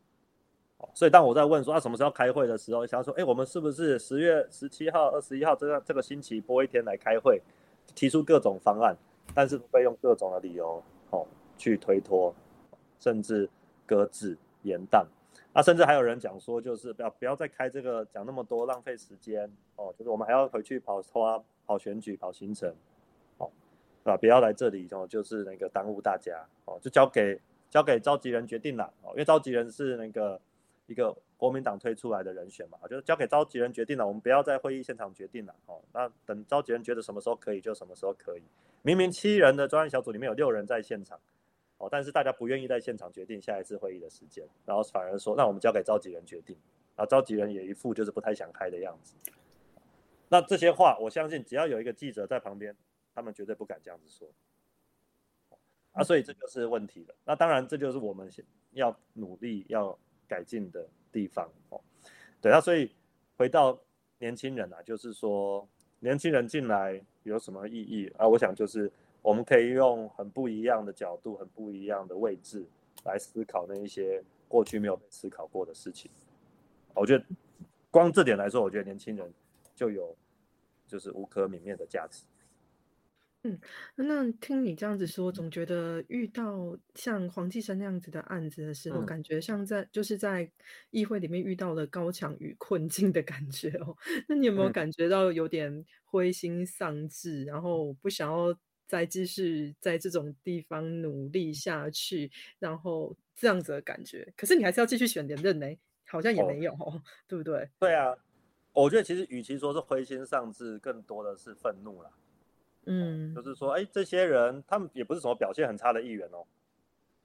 [0.94, 7.42] 所以当我在问说啊什么时候开会的时候，想说，哎，我们是不是十月十七号、二十一号这个这个星期播一天来开会，
[7.94, 8.96] 提出各种方案，
[9.34, 11.26] 但是会用各种的理由哦
[11.58, 12.32] 去推脱，
[13.00, 13.50] 甚至
[13.84, 15.04] 搁置延宕。
[15.56, 19.92] 那甚至还有人讲说，就是不要不要再开这个讲那么多，浪费时间哦。
[19.98, 22.72] 就是我们还要回去跑花跑选举、跑行程，
[23.38, 23.50] 哦，
[24.04, 27.40] 啊，不要来这里哦，就是那个耽误大家哦，就交给
[27.70, 30.40] 交给召集人决定了哦，因为召集人是那个。
[30.88, 38.42] 一个国民党推出来的人选嘛，就是交给召集人决定了，我们不要在会议现场决定了，哦，那等召集人觉得什么时候可以就什么时候可以。
[38.82, 41.18] 明明七人的专案小组里面有六人在现场，
[41.78, 46.56] 哦，但是大家不愿意在现场决定下一次会议的时间，然后反而说，那我们交给召集人决定，
[46.94, 49.14] 啊，召集人也一副就是不太想开的样子。
[50.28, 52.76] 那这些话，我相信只要有一个记者在旁边，
[53.14, 54.28] 他们绝对不敢这样子说。
[55.92, 57.14] 啊，所以这就是问题了。
[57.24, 58.30] 那当然，这就是我们
[58.72, 59.98] 要努力要。
[60.28, 61.80] 改进的地方哦，
[62.40, 62.90] 对啊，所以
[63.36, 63.78] 回到
[64.18, 65.64] 年轻人啊，就是说
[66.00, 68.26] 年轻人进来有什么意义啊？
[68.26, 68.90] 我想就是
[69.26, 72.64] 我们可以用很不一样的角度、很不一样的位置
[73.04, 76.08] 来思考那一些过去没有被思考过的事情。
[76.94, 77.24] 我觉得
[77.90, 79.28] 光这点来说，我觉得年轻人
[79.74, 80.16] 就有
[80.86, 82.22] 就是无可泯灭的价值。
[83.42, 83.58] 嗯，
[83.96, 90.48] 那听你这样子说，总觉得遇到像黄继生那样子的案子的时候，感觉像在就是在
[90.90, 93.96] 议会里面遇到了高墙与困境的感觉哦。
[94.28, 104.26] 那你有没有感觉到有点灰心丧志，然后不想要再继续在这种地方努力下去，然后这样子的感觉？
[104.36, 105.66] 可是你还是要继续选连任呢，
[106.06, 106.74] 好像也没有，
[107.26, 107.68] 对不对？
[107.78, 108.16] 对啊，
[108.72, 112.10] 我觉得其实与其说是灰心丧志，更多的是愤怒啦。
[112.88, 116.46] 嗯，就是说，哎，这些人他们也不是什么表现很差的议员哦，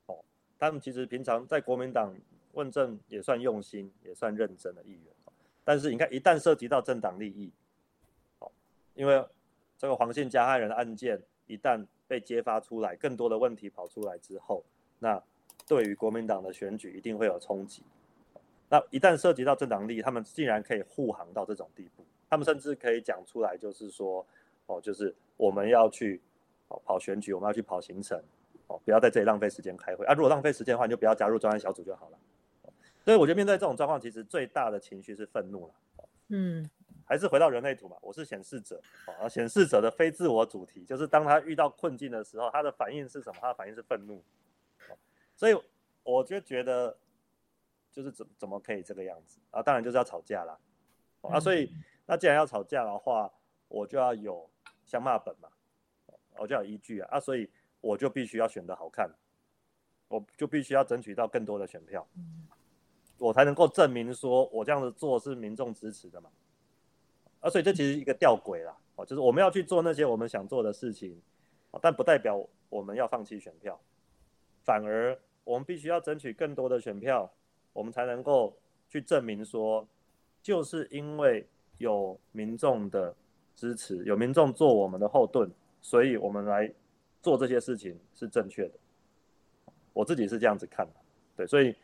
[0.08, 0.26] 哦，
[0.58, 2.12] 他们其实平常在国民党
[2.54, 5.06] 问政也算用心，也算认真的议员。
[5.64, 7.52] 但是你看，一旦涉及到政党利益，
[8.40, 8.52] 哦，
[8.96, 9.24] 因为
[9.78, 11.22] 这个黄姓加害人的案件
[11.52, 14.64] 一旦被揭发出来，更多的问题跑出来之后，
[15.00, 15.22] 那
[15.68, 17.84] 对于国民党的选举一定会有冲击。
[18.70, 24.26] 那一旦涉及到政党利益，他们竟然可以护航到这种地步，他们甚至可以讲出来，就是说。
[24.68, 26.22] 哦，就是我们要去
[26.70, 28.18] 哦跑选举，我们要去跑行程，
[28.68, 30.14] 哦，不要在这里浪费时间开会啊！
[30.14, 32.18] 如果浪费时间的话，你就不要加入专案小组就好了。
[33.04, 35.74] 所以我觉得面对这种状况，其实最大的情绪是愤怒了。
[36.30, 36.70] 嗯，
[37.12, 38.82] 还是回到人类图嘛，我是显示者
[39.20, 43.38] 啊，显示者的非自我主题就是当他遇到困境的时候，他的反应是什么？
[43.42, 44.24] 他的反应是愤怒，
[45.36, 45.64] 所以
[46.04, 46.98] 我就觉得
[47.92, 49.62] 就是怎怎么可以这个样子啊？
[49.62, 50.58] 当然就是要吵架啦
[51.24, 51.38] 啊！
[51.38, 51.70] 所以
[52.06, 53.30] 那既然要吵架的话，
[53.68, 54.50] 我就要有
[54.86, 55.50] 相骂本嘛，
[56.38, 57.20] 我就要依据啊啊！
[57.20, 57.50] 所以
[57.82, 59.12] 我就必须要选得好看，
[60.08, 62.08] 我就必须要争取到更多的选票。
[63.18, 66.30] 我才能够证明说，我这样子做是民众支持的嘛？
[67.42, 71.22] 啊，所以这其实一个吊诡啦，哦，就是我们要去做那些我们想做的事情，
[71.82, 73.80] 但不代表我们要放弃选票，
[74.64, 77.30] 反而我们必须要争取更多的选票，
[77.74, 78.56] 我们才能够
[78.88, 79.86] 去证明说，
[80.42, 81.46] 就是因为
[81.78, 83.14] 有民众的
[83.56, 85.52] 支持，有民众做我们的后盾，
[85.82, 86.72] 所以我们来
[87.22, 88.74] 做这些事情是正确的。
[89.94, 90.94] 我自己是这样子看的，
[91.36, 91.76] 对，所以。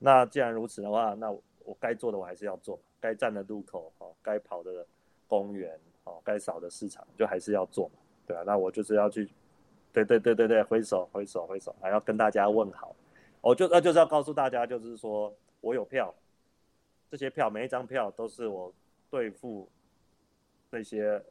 [0.00, 4.86] 那既然如此的话，那我该做的我还是要做，该站的路口哦，该跑的
[5.28, 9.30] 公园哦，该扫的市场就还是要做嘛，对啊，那我就是要去，
[9.92, 12.96] 对对对对对，挥手挥手挥手，还要跟大家问好，
[13.42, 16.14] 我就那就是要告诉大家，就是说我有票，
[17.10, 18.72] 这些票每一张票都是我
[19.10, 19.68] 对付
[20.70, 21.22] 那些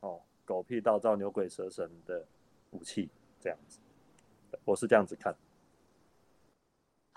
[0.00, 2.24] 哦狗屁倒灶牛鬼蛇神的
[2.70, 3.78] 武器，这样子，
[4.64, 5.36] 我是这样子看。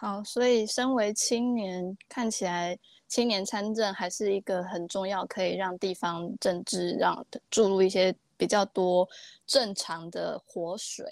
[0.01, 2.75] 好，所以身为青年，看起来
[3.07, 9.07] 青年参政还是一个很重要，可以让地方政治让注入一些比较多
[9.45, 11.05] 正常的活水。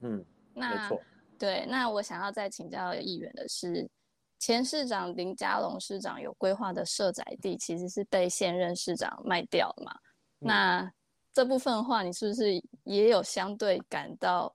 [0.00, 0.24] 嗯，
[0.54, 0.90] 那
[1.38, 3.88] 对，那我想要再请教议员的是，
[4.40, 9.94] 前市长林佳龙市长有规划的社宅地，其实是被现任市长卖掉了嘛？
[10.40, 10.92] 那
[11.32, 14.52] 这部分的话，你是不是也有相对感到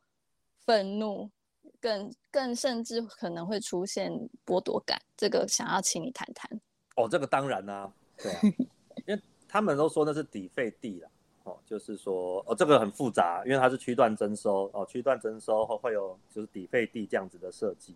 [0.65, 1.32] 愤怒？
[1.79, 4.11] 更更甚至可能会出现
[4.45, 6.59] 剥夺感，这个想要请你谈谈。
[6.95, 8.39] 哦，这个当然啦，对啊，
[9.05, 11.09] 因为他们都说那是底费地啦，
[11.43, 17.95] 哦，就是说哦，这个很复杂，因为它是区段征收，哦，区段征收会会有就是底费地这样子的设计，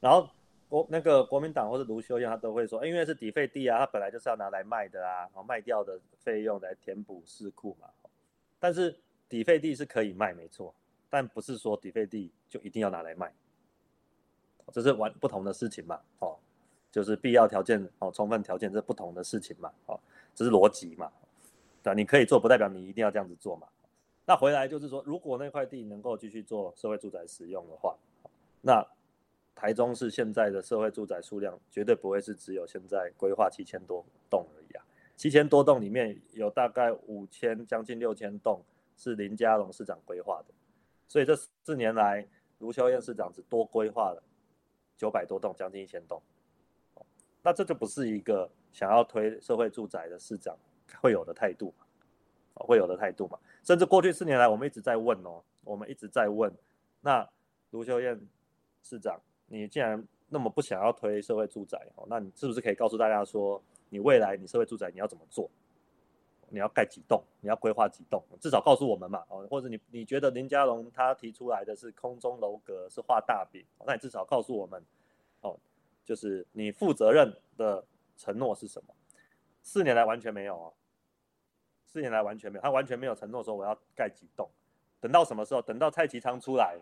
[0.00, 0.28] 然后
[0.68, 7.88] 国那个国民党或者卢修燕他都会说，因为是底费地啊，他本来就是要拿来卖的啊，哦，卖掉的费用来填补市库嘛，
[8.58, 10.74] 但是底费地是可以卖，没错。
[11.14, 13.32] 但不是说底费地就一定要拿来卖，
[14.72, 16.00] 这是完不同的事情嘛？
[16.18, 16.36] 哦，
[16.90, 19.72] 就是必要条件哦，充分条件这不同的事情嘛？
[19.86, 20.00] 哦，
[20.34, 21.12] 这是逻辑嘛？
[21.84, 23.68] 对，你可以做，不代表你一定要这样子做嘛？
[24.26, 27.96] 那回来就是说，如果那块地能够继续做社会住宅使用的话，
[28.62, 28.84] 那
[29.54, 34.84] 台中市现在的社会住宅数量绝对不会是只有现在规划七千多栋而已啊！
[35.16, 38.60] 七千多栋里面有大概五千将近六千栋
[38.96, 40.52] 是林佳龙市长规划的。
[41.08, 42.26] 所以这四年来，
[42.58, 44.22] 卢修燕市长只多规划了
[44.96, 46.20] 九百多栋，将近一千栋。
[47.42, 50.56] 那这就不是一个想要推社会住宅的市长
[51.00, 51.84] 会有的态度嘛？
[52.54, 53.38] 会有的态度嘛？
[53.62, 56.52] 甚至过去四年来，我们一直在问哦，我们一直在问，
[57.00, 57.28] 那
[57.70, 58.18] 卢修燕
[58.82, 65.50] 市长，你既然那么不想要推社会住宅哦，那你是不是可以告诉大家说，你未来你社会住宅你要怎么做？
[66.50, 67.22] 你要盖几栋？
[67.40, 68.22] 你要规划几栋？
[68.40, 74.82] 至少告诉我们嘛，哦，或者你你觉得林佳龙他提出来的是空中楼阁，是画大饼，那你至少告诉我们，
[75.40, 75.58] 哦，
[76.04, 77.84] 就是你负责任的
[78.16, 78.94] 承诺是什么？
[79.62, 80.72] 四年来完全没有哦，
[81.86, 84.48] 四年来完全没有，他完全没有承诺说我要盖几栋，
[85.00, 85.62] 等到什么时候？
[85.62, 86.78] 等到蔡其昌出来，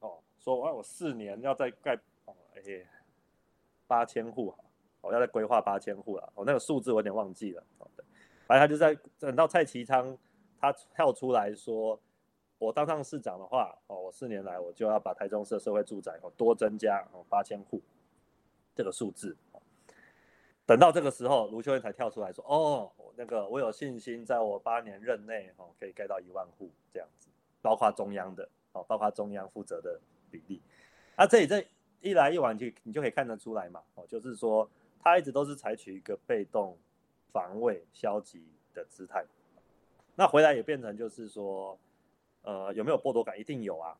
[0.00, 2.62] 哦，说我我四年要再盖，哦，哎，
[3.86, 4.58] 八千户哈，
[5.00, 7.90] 我要再规划八千户了，哦，那个数字我有点忘记了，哦，
[8.52, 10.14] 反正他就在等到蔡其昌
[10.60, 11.98] 他跳出来说，
[12.58, 17.80] 我当上市长的话，哦，我四年来我就要把台中市的社会住宅哦多增加哦八千户
[18.74, 19.34] 这个数字。
[20.66, 27.30] 等到这个时候，卢秀燕才跳出来说，哦，那个我有信心，在我八年任内哦可以盖到一万户这样子，
[27.62, 29.98] 包括中央的哦，包括中央负责的
[30.30, 30.60] 比例。
[31.16, 31.64] 那这里这
[32.02, 34.68] 一来一往，就你就可以看得出来嘛，哦，就是说
[35.02, 36.76] 他一直都是采取一个被动。
[37.32, 39.24] 防卫消极的姿态，
[40.14, 41.78] 那回来也变成就是说，
[42.42, 43.38] 呃，有没有剥夺感？
[43.40, 43.96] 一定有啊，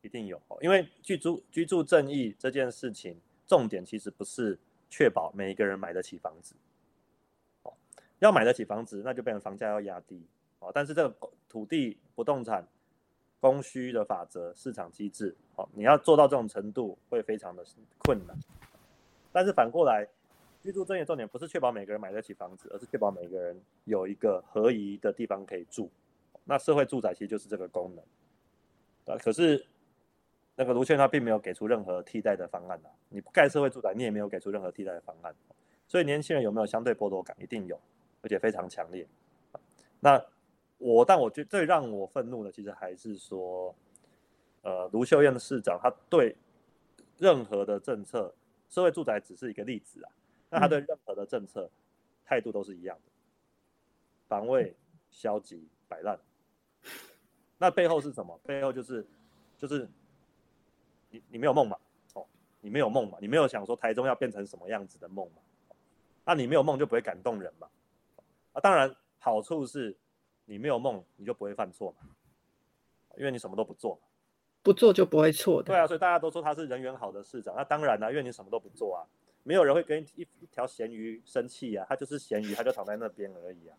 [0.00, 0.40] 一定有。
[0.60, 4.58] 因为居住居住正义这件事情，重点其实不是
[4.90, 6.56] 确保每一个人买得起房子，
[7.62, 7.72] 哦，
[8.18, 10.26] 要买得起房子，那就变成房价要压低，
[10.58, 12.66] 哦，但是这个土地不动产
[13.40, 17.64] 供需的法则、市场机制，哦，你要做到这种程度会非常的
[17.98, 18.36] 困难，
[19.30, 20.08] 但是反过来。
[20.62, 25.90] 居住正义重点不是确保每个人买得起房子，而是确保每个人有一个合宜的地方可以住。
[26.44, 28.04] 那社会住宅其实就是这个功能。
[29.14, 29.66] 啊，可是
[30.54, 32.88] 那个卢倩他并没有给出任何替代的方案呐。
[33.08, 35.34] 你不盖社会住宅，你也没有给出任何替代的方案。
[35.88, 37.36] 所以年轻人有没有相对剥夺感？
[37.40, 37.78] 一定有，
[38.22, 39.06] 而且非常强烈。
[39.98, 40.24] 那
[40.78, 43.74] 我，但我觉最让我愤怒的，其实还是说，
[44.62, 46.36] 呃，卢秀燕的市长，他对
[47.18, 48.32] 任何的政策，
[48.70, 50.10] 社会住宅只是一个例子啊，
[50.52, 51.70] 那他对任何的政策
[52.26, 53.10] 态度都是一样的，
[54.28, 54.76] 防卫、
[55.10, 56.18] 消极、摆烂。
[57.56, 58.38] 那背后是什么？
[58.44, 59.06] 背后就是，
[59.56, 59.88] 就是
[61.08, 61.78] 你你没有梦嘛？
[62.12, 62.26] 哦，
[62.60, 63.16] 你没有梦嘛？
[63.18, 65.40] 你没有想说台中要变成什么样子的梦嘛？
[66.26, 67.66] 那你没有梦就不会感动人嘛？
[68.52, 69.96] 啊，当然好处是，
[70.44, 72.10] 你没有梦你就不会犯错嘛，
[73.16, 73.98] 因为你什么都不做，
[74.62, 75.68] 不做就不会错的。
[75.68, 77.54] 对啊，所以大家都说他是人缘好的市长。
[77.56, 79.00] 那当然啦，因为你什么都不做啊，
[79.42, 83.76] 没有人会跟一一条咸鱼生气啊，他就是咸鱼，他就躺在那边而已啊。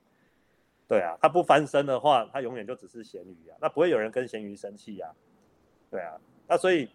[0.87, 5.13] 对啊，他不翻身的话，他永远就只是咸鱼啊，那不会有人跟咸鱼生气呀。
[5.89, 6.89] 对啊，那所以，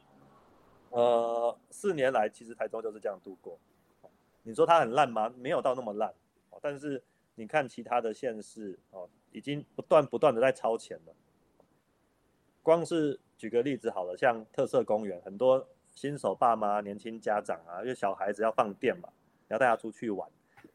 [0.90, 3.58] 呃，四年来其实台中就是这样度过。
[4.42, 5.32] 你说它很烂吗？
[5.38, 6.14] 没有到那么烂，
[6.60, 7.02] 但是
[7.34, 11.14] 你看其他的县市哦，已经不断不断的在超前了。
[12.62, 15.66] 光是举个例子好了，像特色公园，很多
[15.98, 19.08] 新手爸妈、年轻家长啊，因为小孩子要放电嘛，
[19.40, 20.30] 你要带他出去玩。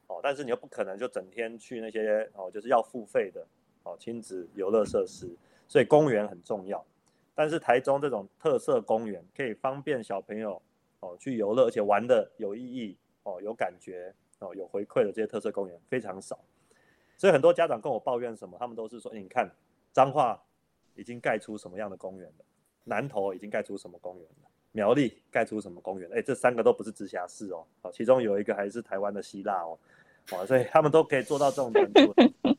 [0.08, 3.48] 哦，但是你又不可能就整天去那些哦，就是要付费的
[3.84, 5.34] 哦亲子游乐设施，
[5.66, 6.86] 所以公园很重要。
[7.34, 10.62] 但是台中这种特色公园可以方便小朋友
[11.00, 16.38] 哦去游乐，而且玩的有意义哦，有感觉哦，有回馈的这些特色公园非常少。
[17.16, 19.50] 所以很多家长跟我抱怨什么，他们都是说，你看
[19.94, 20.44] 彰化
[20.96, 22.46] 已经盖出什么样的公园了，
[22.84, 24.50] 南投已经盖出什么公园了。
[24.74, 26.10] 苗栗盖出什么公园？
[26.14, 29.80] 哎，这三个都不是直辖市哦，好，其中有一个还是台湾的希腊哦，
[30.32, 32.14] 哇，所以他们都可以做到这种程度。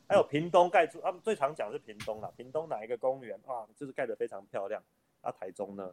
[0.07, 4.81] 还有屏东盖出，他们最常讲是屏东啦，屏东哪一个公园啊，就是盖得非常漂亮。
[5.21, 5.91] 啊，台中呢？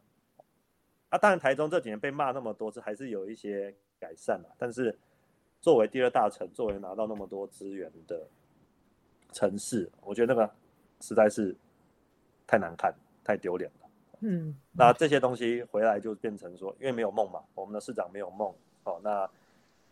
[1.08, 4.48] 啊，当然台中这几年被骂那么多次，还是有一些改善啊。
[4.58, 4.96] 但是
[5.60, 8.28] 作为第二大城，作为拿到那么多资源的
[9.32, 10.54] 城市，我觉得那个
[11.00, 11.56] 实在是
[12.46, 12.94] 太难看，
[13.24, 13.81] 太丢脸了。
[14.24, 18.54] 嗯，那这些东西回来就变成说，因为没有梦嘛，我们的市长没有梦，
[18.84, 19.28] 哦，那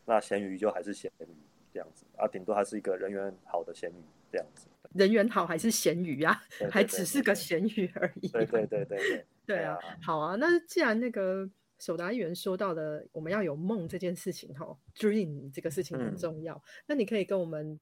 [0.05, 1.27] 那咸鱼就还是咸鱼
[1.73, 3.95] 这样子啊，顶多还是一个人缘好的咸鱼
[4.31, 4.69] 这样子。
[4.95, 6.41] 人缘好还是咸鱼啊？
[6.71, 8.29] 还只是个咸鱼而已。
[8.29, 9.27] 对对对对对。
[9.47, 11.49] 对啊，好啊，那既然那个
[11.81, 17.79] 首达议员说到的，我们要有梦这件事情哈，dream 这个事情很重要，那你可以跟我们，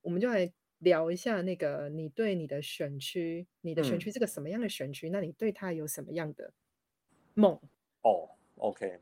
[0.00, 0.50] 我们就来。
[0.80, 5.08] 聊一下那个，你对你的选区，你的选区是个什么样的选区？
[5.10, 6.52] 那你对他有什么样的
[7.34, 7.58] 梦？
[8.02, 8.98] 哦，OK，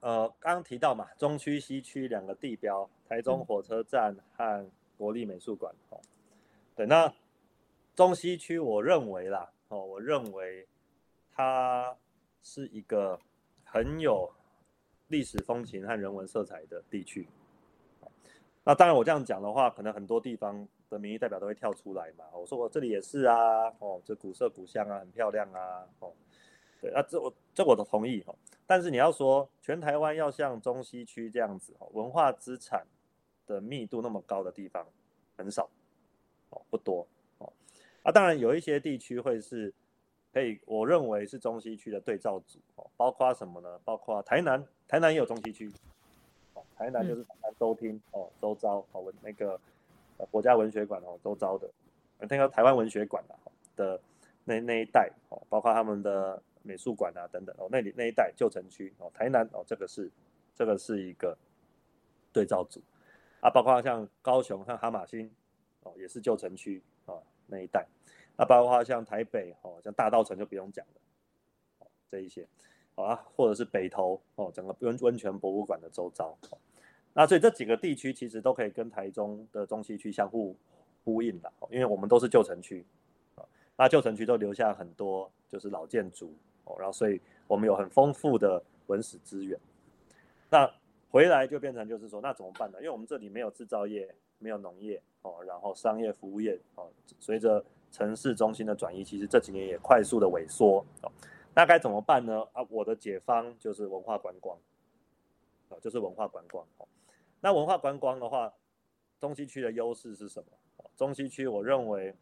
[0.00, 5.72] 呃，刚刚提到嘛，中区、西区两个地标，台中火车站和国立美术馆。
[5.90, 6.00] 哦，
[6.74, 7.12] 对，那
[7.94, 10.66] 中西区，我认为啦，哦，我认为
[11.30, 11.96] 它
[12.42, 13.20] 是一个
[13.64, 14.28] 很有
[15.06, 17.28] 历史风情和人文色彩的地区。
[18.64, 20.66] 那当然，我这样讲的话，可能很多地方。
[20.92, 22.24] 的民意代表都会跳出来嘛？
[22.34, 26.12] 我说我这里也是啊，哦，这古色古香啊，很漂亮啊，哦，
[26.80, 28.36] 对，啊这我这我都同意哦。
[28.66, 32.86] 但是你要说全台湾要像中西区这样子，哦，文化资产
[33.46, 34.86] 的密度那么高的地方
[35.36, 35.68] 很少，
[36.50, 37.06] 哦，不多，
[37.38, 37.50] 哦，
[38.02, 39.72] 啊，当然有一些地区会是
[40.32, 43.80] 可以，我认为是中西区的对照组，哦，包括什么呢？
[43.82, 45.72] 包括台南，台南也有中西区，
[46.52, 49.58] 哦，台南就是台南周厅，哦，周遭，哦，那个。
[50.30, 51.70] 国家文学馆哦，周遭的，
[52.18, 53.34] 那个台湾文学馆啊
[53.76, 54.00] 的
[54.44, 60.10] 那那一带哦，包括他们的美术馆啊等等哦，那里那一带旧城区哦，台南哦，这个是
[60.54, 61.36] 这个是一个
[62.32, 62.80] 对照组。
[63.40, 65.30] 啊，包括像高雄像哈马星
[65.82, 67.14] 哦，也是旧城区啊
[67.46, 67.86] 那一带，
[68.36, 71.00] 那包括像台北哦，像大道城就不用讲了
[71.80, 72.46] 哦，这一些。
[72.94, 76.36] 啊，或者是北投哦，整个温温泉博物馆的周遭。
[77.14, 80.56] 那所以这几个地区其实都可以跟台中的中西区相互
[81.04, 82.84] 呼应的，因为我们都是旧城区，
[83.76, 86.32] 那旧城区都留下很多就是老建筑
[86.64, 89.58] 哦，然后所以我们有很丰富的文史资源。
[90.48, 90.72] 那
[91.10, 92.78] 回来就变成就是说，那怎么办呢？
[92.78, 96.88] 因为我们这里没有制造业，没有农业哦，然后商业服务业哦，
[97.20, 101.12] 随着城市中心的转移，其实这几年也快速的萎缩哦。
[101.54, 102.42] 那该怎么办呢？
[102.54, 104.56] 啊，我的解方就是文化观光
[105.68, 106.88] 啊，就是文化观光哦。
[107.42, 108.54] 那文化观光的话，
[109.20, 110.90] 中西区的优势是什么？
[110.96, 112.14] 中西区我认为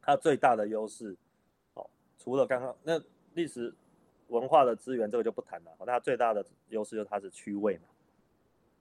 [0.00, 1.16] 它最大的优势，
[1.74, 3.00] 哦，除了刚刚那
[3.34, 3.74] 历史
[4.28, 5.72] 文化的资源，这个就不谈了。
[5.84, 7.82] 它最大的优势就是它是区位嘛，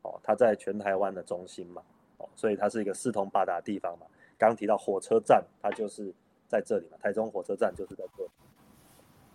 [0.04, 1.84] 哦，它在全台湾的中心嘛，
[2.18, 4.06] 哦，所以它是一个四通八达的地方嘛。
[4.38, 6.14] 刚提到火车站，它就是
[6.48, 8.30] 在这里嘛，台中火车站就是在这里。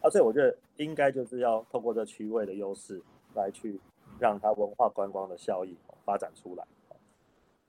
[0.02, 3.02] 啊，所以我觉得应该就是要透过这区位的优势
[3.34, 3.80] 来去
[4.20, 5.76] 让它文化观光的效益。
[6.04, 6.64] 发展出来。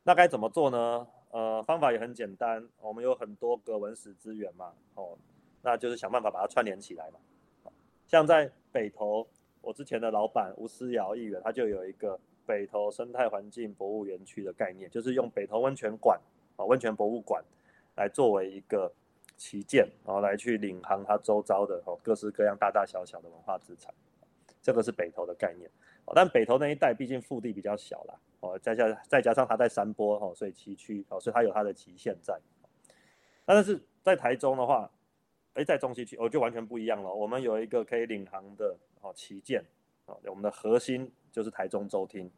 [0.04, 1.08] 那该怎么做呢？
[1.32, 5.18] 呃，方法也很简单，我们有很多个文史资源嘛，哦，
[5.62, 7.20] 那就是想办法把它串联起来嘛。
[8.08, 9.28] 像在北投，
[9.62, 16.18] 我之前的老板吴思尧议员，他就有一个北投生态环境博物园区的概念，就是用北投温泉馆
[16.56, 17.44] 啊，温泉博物馆
[17.96, 18.94] 来作为一个
[19.36, 23.94] 旗舰，然后来去领航它周遭的哦各式各样大大小小的文化资产，
[24.62, 25.70] 这个是北投的概念。
[26.14, 32.40] 但北投那一带毕竟腹地比较小啦，哦，再加再加上它在山坡哦，所以崎岖哦，所以它有它的极限在。
[33.46, 34.92] 但是在台中的话，
[35.54, 37.12] 哎，在中西区哦就完全不一样了。
[37.12, 39.64] 我们有一个可以领航的哦旗舰
[40.06, 42.30] 哦，我们的核心就是台中州厅。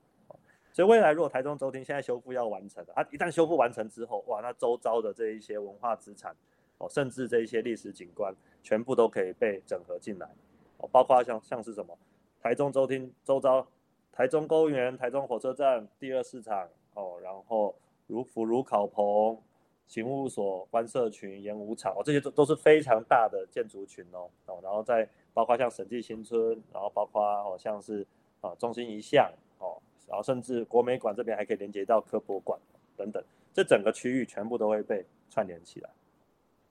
[0.72, 6.36] 所以未来如果台中州厅现在修复要完成，它一旦修复完成之后，哇，那周遭的这一些文化资产
[6.78, 10.30] 哦，甚至这一些历史景观，全部都可以被整合进来
[10.78, 11.98] 哦，包括像像是什么？
[12.42, 13.68] 台中周厅周遭，
[14.12, 17.76] 台中公园、台中火车站、第二市场哦，然后
[18.08, 19.38] 如福如考棚、
[19.86, 28.06] 勤务所、观社群、演武场哦，这些都都是非常大的建筑群哦哦，然后再包括像审计新村，然后包括哦像是
[28.42, 32.60] 啊中心一巷哦，然后甚至国美馆这边还可以连接到科博馆
[32.96, 33.24] 等等，
[33.54, 35.90] 这整个区域全部都会被串联起来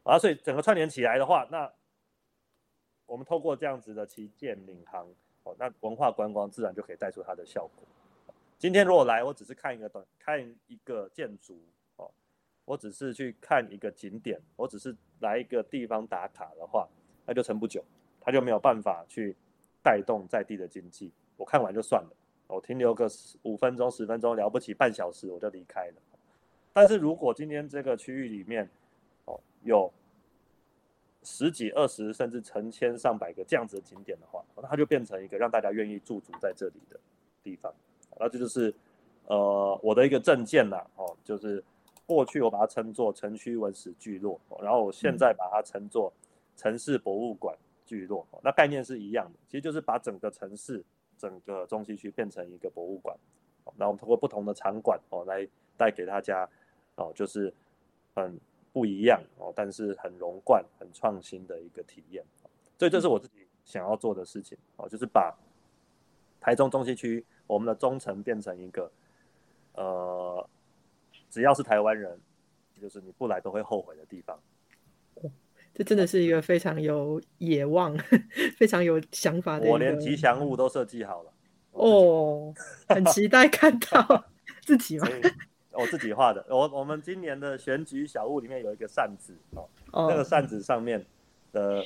[0.05, 1.71] 啊，所以整个串联起来的话，那
[3.05, 5.07] 我们透过这样子的旗舰领航。
[5.47, 7.85] 哦，那文化观光自然就可以带出它的效果。
[8.59, 11.57] 今天如果来，我只是看一个短，看一个建筑，
[11.97, 12.11] 哦，
[12.65, 16.89] 我只是去看一个景点，我只是来一个地方打卡的话，
[17.25, 17.85] 那就撑不久，
[18.21, 19.37] 它就没有办法去
[19.85, 21.13] 带动在地的经济。
[21.37, 22.11] 我看完就算了，
[22.49, 23.09] 我停留个
[23.43, 25.95] 五分钟、十分钟，了不起半小时我就离开了。
[26.73, 28.69] 但是如果今天这个区域里面，
[29.27, 29.93] 哦，有
[31.27, 37.01] 十几、二十，甚至成千上百个这样子的景点的话，那它就变成一个让大家愿意驻足在这里的
[37.43, 37.75] 地方。
[38.17, 38.73] 那这就是
[39.27, 41.63] 呃我的一个证件啦，哦，就是
[42.07, 46.13] 过去我把它称作城区文史聚落，然后我现在把它称作
[46.55, 48.25] 城市博物馆聚落。
[48.45, 50.85] 那概念是一样的，其实就是把整个城市、
[51.19, 53.17] 整个中西区变成一个博物馆。
[53.77, 55.45] 然后我们通过不同的场馆哦来
[55.77, 56.49] 带给大家
[56.95, 57.53] 哦，就是
[58.15, 58.39] 很。
[58.77, 62.23] 不一样哦，但是很融贯、很创新的一个体验，
[62.79, 65.35] 所以这是我自己想要做的事情哦，就是把
[66.39, 68.93] 台中中西区我们的中城变成一个
[69.73, 70.47] 呃，
[71.31, 72.21] 只要是台湾人，
[72.79, 74.39] 就是你不来都会后悔的地方。
[75.73, 77.97] 这真的是一个非常有野望、
[78.59, 79.67] 非常有想法的。
[79.71, 81.33] 我连吉祥物都设计好了
[81.73, 82.55] 哦，
[82.87, 84.25] 很期待看到
[84.61, 85.09] 自己吗？
[85.79, 91.05] 我自己画的，我我们今年的选举小物里面有一个扇子哦，那个扇子上面
[91.53, 91.85] 的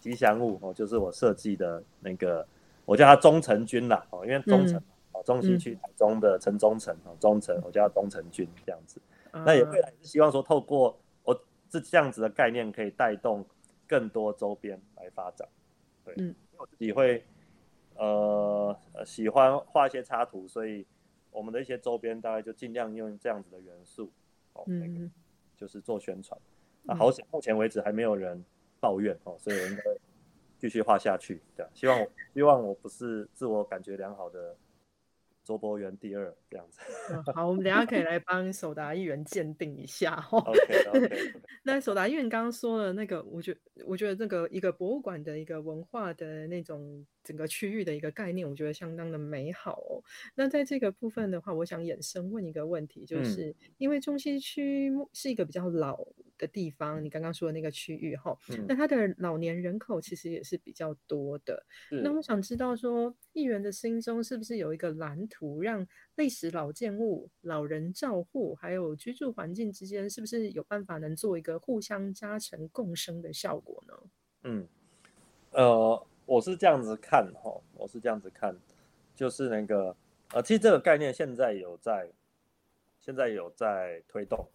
[0.00, 2.46] 吉祥物哦，就是我设计的那个，
[2.84, 4.80] 我叫它忠诚君啦哦，因为忠诚
[5.12, 9.00] 哦，中西区台中的城中城哦，忠诚我叫它忠诚君这样子，
[9.32, 13.44] 那也未来是希望说透过我这这样子的概念，可以带动
[13.86, 15.46] 更多周边来发展，
[16.04, 17.24] 对，嗯，我自己会
[17.96, 20.86] 呃喜欢画一些插图，所以。
[21.30, 24.12] 我们的一些周边大概就尽量用这样子的元素，
[24.54, 25.10] 哦，那个
[25.56, 26.40] 就是做宣传。
[26.82, 28.44] 那好险，目前为止还没有人
[28.80, 29.82] 抱怨哦，所以我应该
[30.58, 31.40] 继续画下去。
[31.56, 34.56] 对，希望希望我不是自我感觉良好的。
[35.44, 36.78] 周伯元第二这样子，
[37.32, 40.40] 好，我们等下可以来帮手达议员鉴定一下哦。
[40.44, 41.32] OK，OK。
[41.64, 43.56] 那手达议员刚刚说的那个，我觉
[43.86, 50.02] 我觉得这个一个博物馆的一个文化的那种整个区域的一个概念，我觉得相当的美好哦。
[50.34, 56.06] 那在这个部分的话，我想衍生问一个问题，就是因为中西区是一个比较老
[56.36, 58.36] 的地方，你刚刚说的那个区域哈，
[58.68, 61.64] 那它的老年人口其实也是比较多的。
[61.90, 65.38] 那我想知道说，议员的心中是不是有一个蓝图？
[65.38, 73.94] 图让历史老建物、老人照护，还有居住环境之间，是不是有办法能做一个互相加成共生的效果呢？
[74.42, 74.68] 嗯，
[75.52, 78.54] 呃，我是这样子看哈，我是这样子看，
[79.16, 79.96] 就是那个
[80.34, 82.06] 呃，其实这个概念现在有在，
[83.00, 84.46] 现在有在推动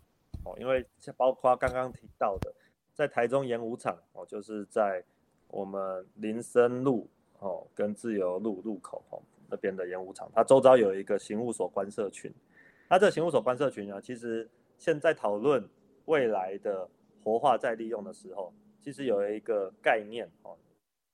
[0.46, 0.86] 哦，因为
[1.18, 2.54] 包括刚刚提到的，
[2.94, 5.04] 在台中演武场哦，就是在
[5.48, 7.10] 我们林森路
[7.40, 9.20] 哦跟自由路路口哦。
[9.50, 12.32] 那边的演武场，它周遭有一个刑务所观社群。
[12.88, 14.48] 它这个刑务所观社群呢，其实
[14.78, 15.68] 现在讨论
[16.06, 16.88] 未来的
[17.24, 20.56] 活化再利用的时候，其实有一个概念哦，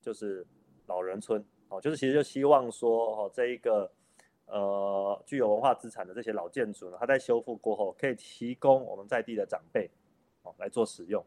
[0.01, 0.45] 就是
[0.87, 3.91] 老人村哦，就是其实就希望说哦，这一个
[4.45, 9.89] 呃具有文化资产的这些老建筑呢，它在修复过后，可以提供我们在地的长辈
[10.43, 11.23] 哦来做使用，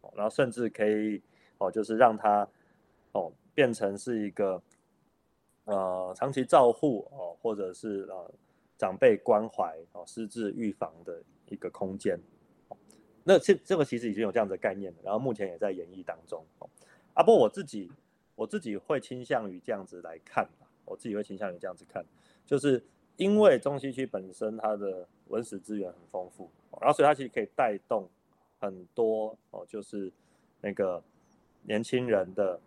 [0.00, 1.22] 哦然后甚至可以
[1.58, 2.48] 哦，就是让它
[3.12, 4.62] 哦变成是一个。
[5.66, 8.30] 呃，长期照护哦，或者是呃
[8.76, 12.20] 长辈关怀哦、失智预防的一个空间。
[13.22, 16.44] 那这这个其实已经有这样的概念了，然后目前也在演绎当中。
[17.14, 17.90] 啊，不过我自己
[18.34, 20.48] 我自己会倾向于这样子来看
[20.84, 22.04] 我自己会倾向于这样子看，
[22.44, 22.84] 就是
[23.16, 28.08] 因为中西区本身它的文史资源很丰富，然后所以它其实可以带动
[28.58, 30.12] 很多哦，就是
[30.60, 31.02] 那个
[31.62, 32.60] 年轻人的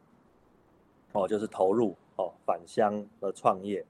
[1.12, 3.86] 哦，就是投入哦返乡的创业。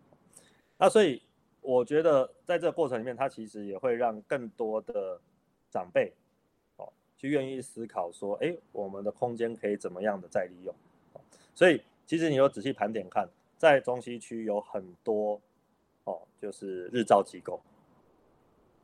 [0.78, 1.22] 那所以
[1.62, 5.20] 我觉得在这个过程里面，它其实也会让更多的
[5.70, 6.12] 长辈
[6.76, 6.92] 哦。
[7.16, 10.74] 去愿意思考说，哎，我们的空间可以怎么样的再利用？
[11.58, 13.28] 所以其实你有仔细盘点看，
[13.58, 15.42] 在中西区有很多
[16.04, 17.60] 哦，就是日照机构，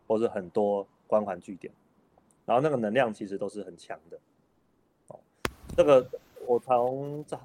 [0.08, 1.72] 或是很多关环据点，
[2.48, 4.20] 然后那个能量其实都是很强的。
[5.10, 5.20] 哦，
[5.78, 6.04] 这个
[6.48, 7.40] 我从这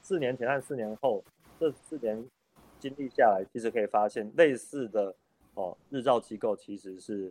[0.00, 1.22] 四年前和四年后
[1.58, 2.26] 这四年
[2.78, 5.14] 经历下来，其实可以发现类似的
[5.52, 7.30] 哦，日照机构其实是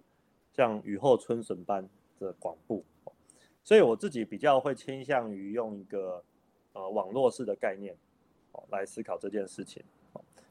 [0.54, 1.90] 像雨后春笋般
[2.20, 2.86] 的广布。
[3.64, 6.24] 所以我自己比较会倾向于用一个
[6.80, 7.94] 呃网络式的概念
[8.54, 9.84] 哦来思考这件事情，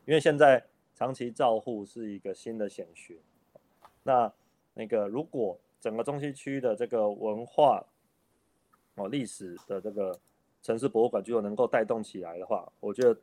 [0.05, 0.63] 因为现在
[0.95, 3.17] 长期照护是一个新的显学，
[4.03, 4.31] 那
[4.75, 7.83] 那个如果整个中西区的这个文化
[8.97, 10.21] 哦历史的这个
[10.63, 13.19] 城市博物馆就能够带动起来的话，我觉得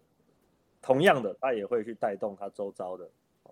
[0.82, 3.08] 同样的它也会去带动它周遭的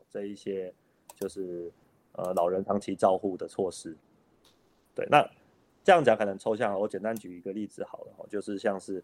[0.09, 0.73] 这一些
[1.15, 1.71] 就是
[2.13, 3.95] 呃老人长期照护的措施，
[4.95, 5.23] 对那。
[5.85, 9.03] 这样讲可能抽象，我简单举一个例子好了，就是像是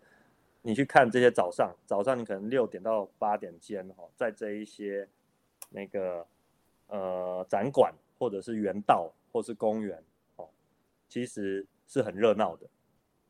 [0.62, 5.07] 你去看这些早上，早上你可能六点到八点间，哈，在这一些
[5.70, 6.26] 那个
[6.88, 10.03] 呃展馆或者是园道或是公园，
[10.36, 10.47] 哦，
[11.07, 12.68] 其实是很热闹的，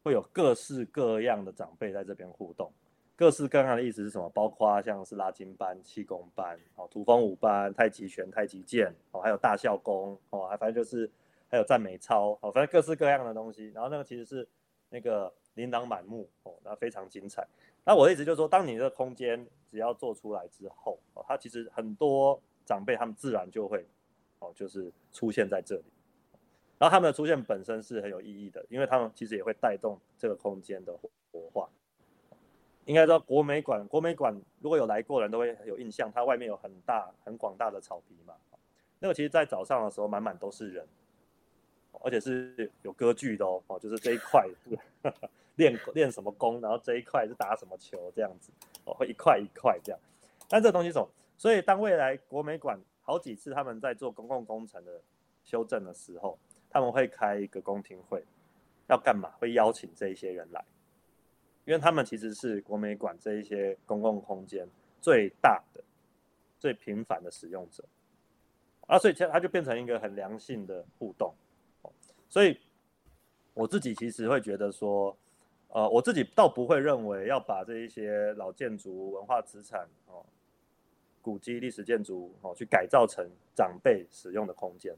[0.04, 2.72] 会有各式各样的长辈在这边互动。
[3.16, 4.30] 各式各样的意思是什么？
[4.30, 11.10] 包括像是拉筋班、气功班、哦，土风舞班、太极拳、太极剑，哦，还有大笑功，哦，还反正就是。
[11.52, 14.48] 还有赞美操，哦，反正各式各样的东西，然后那个其实是
[14.90, 17.48] 那个琳琅满目哦，那非常精彩。
[17.84, 23.86] 那我的意思就是说，当你的空间只要做出来之后，哦，它其实很多长辈他们自然就会
[24.40, 25.84] 哦，就是出现在这里。
[26.78, 30.98] 然后他们的出现本身是很有意义的，因为他们其实也会带动这个空间的
[31.32, 31.70] 活化。
[32.86, 38.34] 应该说国美馆，国美馆如果有来过人都会有印象，它外面有很大很广大的草皮嘛，
[39.00, 40.88] 那个其实在早上的时候满满都是人。
[42.02, 44.48] 而且是有歌剧的哦，哦，就是这一块
[45.56, 48.52] 练练什么功，然后这一块是打什么球这样子，
[48.86, 50.00] 哦，会一块一块这样。
[50.48, 51.10] 但这东西什么？
[51.38, 55.02] 所以当未来国美馆好几次他们在做公共工程的
[55.44, 56.38] 修正的时候，
[56.70, 58.24] 他们会开一个公听会，
[58.88, 59.32] 要干嘛？
[59.40, 60.64] 会邀请这一些人来，
[61.66, 64.68] 因为他们其实是国美馆这一些公共空间
[65.02, 65.84] 最大的、
[66.58, 67.84] 最频繁的使用者，
[68.88, 71.34] 啊，所以其实它就变成一个很良性的互动。
[72.30, 72.58] 所以
[73.54, 75.18] 我自己其实会觉得说，
[75.70, 80.24] 呃，我自己倒不会认为要把这一些老建筑、文化资产哦、
[81.22, 84.96] 古迹、历史建筑哦，去改造成长辈使用的空间，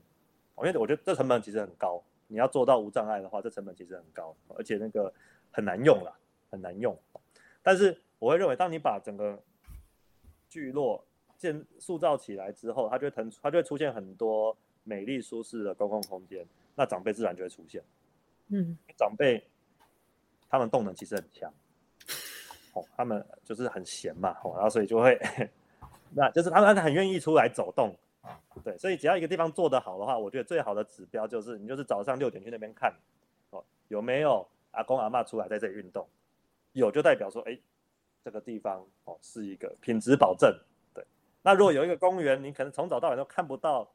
[0.57, 2.03] 因为我觉得这成本其实很高。
[2.27, 5.13] 你要做到无障碍的话，这成本其实很高，而且那个
[5.51, 6.17] 很难用了，
[6.49, 6.97] 很难用。
[7.61, 9.37] 但是我会认为，当你把整个
[10.47, 11.03] 聚落
[11.37, 16.45] 建塑造起来之后，它就会腾，它就会出现很多美丽舒适的公共空间。
[16.81, 17.79] 那长辈自然就会出现，
[18.47, 19.47] 嗯，长辈
[20.49, 21.53] 他们动能其实很强，
[22.73, 25.15] 哦，他们就是很闲嘛，哦，然后所以就会，
[26.09, 27.95] 那就是他们很愿意出来走动，
[28.63, 32.91] 对，所以只要一个地方做得好的话，我觉得最好的指标就是你就是早上六点去那边看，
[33.51, 36.07] 哦，有没有阿公阿妈出来在这里运动，
[36.71, 37.55] 有就代表说，哎，
[38.23, 40.51] 这个地方哦是一个品质保证，
[40.95, 41.05] 对，
[41.43, 43.87] 那如果有一个公园，你可能从早到晚都看不到。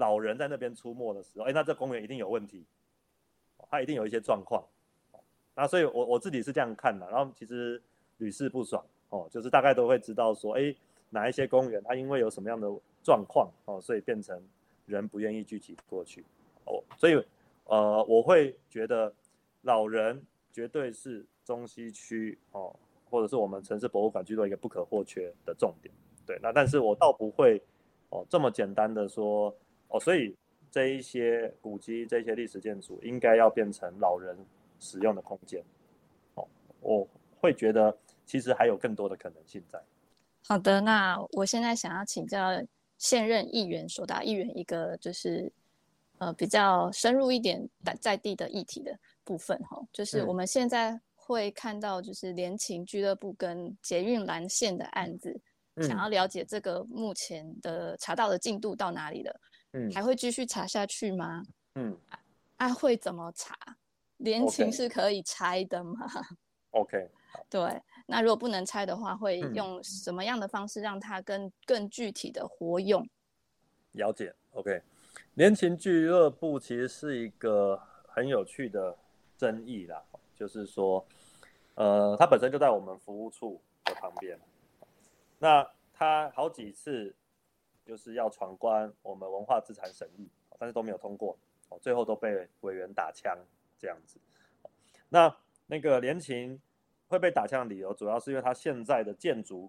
[0.00, 2.64] 老人在那边出没的时候，哎，那这公园一定有问题，
[3.68, 4.64] 它一定有一些状况，
[5.54, 7.06] 那所以，我我自己是这样看的。
[7.10, 7.80] 然后其实
[8.16, 10.74] 屡试不爽哦，就是大概都会知道说，哎，
[11.10, 12.66] 哪一些公园它因为有什么样的
[13.02, 14.42] 状况哦，所以变成
[14.86, 16.24] 人不愿意聚集过去
[16.64, 16.82] 哦。
[16.96, 17.22] 所以
[17.64, 19.12] 呃，我会觉得
[19.60, 22.74] 老人绝对是中西区哦，
[23.10, 25.94] 或者是我们城市博物馆居多一个不可或缺的重点。
[26.24, 27.62] 对，那但是我倒不会
[28.08, 29.54] 哦这么简单的说。
[29.90, 30.34] 哦，所以
[30.70, 34.36] 这一些古迹、这些历史建筑应该要变成老人
[34.78, 35.62] 使用的空间。
[36.34, 36.46] 哦，
[36.80, 37.06] 我
[37.40, 39.80] 会觉得其实还有更多的可能性在。
[40.46, 42.48] 好的，那我现在想要请教
[42.96, 45.52] 现任议员所达议员一个就是
[46.18, 55.38] 呃比较深入一点在在地的议题的部分哈，就是我们现在会看到就是联勤俱乐部跟捷运蓝线的案子
[55.82, 59.40] 想要了解这个目前的查到的进度到哪里了，
[59.72, 61.42] 嗯，还会继续查下去吗？
[61.74, 61.96] 嗯，
[62.56, 63.54] 啊，会怎么查？
[64.18, 66.06] 连情是可以拆的吗
[66.72, 67.08] ？OK，
[67.48, 73.08] 对，那如果不能拆的话，会用什么样的方式让它更更具体的活用？
[73.92, 74.82] 了解，OK，
[75.34, 78.96] 连情俱乐部其实是一个很有趣的
[79.38, 80.02] 争议啦，
[80.36, 81.04] 就是说，
[81.76, 84.38] 呃，它本身就在我们服务处的旁边。
[85.38, 87.14] 那他好几次
[87.90, 90.28] 就是要闯关我们文化资产审议，
[90.60, 91.36] 但是都没有通过，
[91.80, 93.36] 最后都被委员打枪
[93.80, 94.20] 这样子。
[95.08, 95.36] 那
[95.66, 96.56] 那个连勤
[97.08, 99.68] 会被打枪的理由，主要是因为它现在的建筑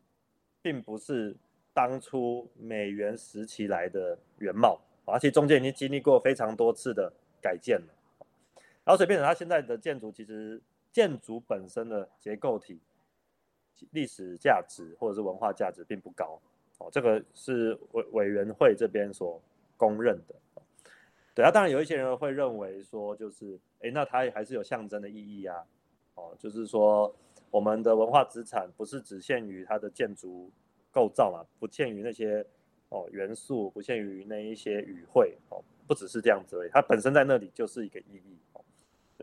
[0.62, 1.36] 并不是
[1.74, 7.12] 当初美元时期来的原貌，而且中间已经经历过非常多次的
[7.42, 7.88] 改建了，
[8.84, 10.62] 然后所以变成它现在的建筑其实
[10.92, 12.80] 建筑本身的结构体。
[13.94, 16.40] 历史价值或者是文化价值并不高，
[16.82, 19.40] 哦，这个是委委员会这边所
[19.78, 20.36] 公认的。
[21.36, 25.64] 对啊，当然有一些人会认为说，就是，哎，那它还是有象征的意义啊，
[26.16, 27.14] 哦，就是说
[27.52, 30.50] 我们的文化资产不是只限于它的建筑
[30.92, 32.46] 构造嘛，不限于那些
[32.90, 38.38] 哦元素，不限于那一些语汇，哦，不只是这样子而已，它本身在那里就是一个意义。
[38.54, 38.66] 哦，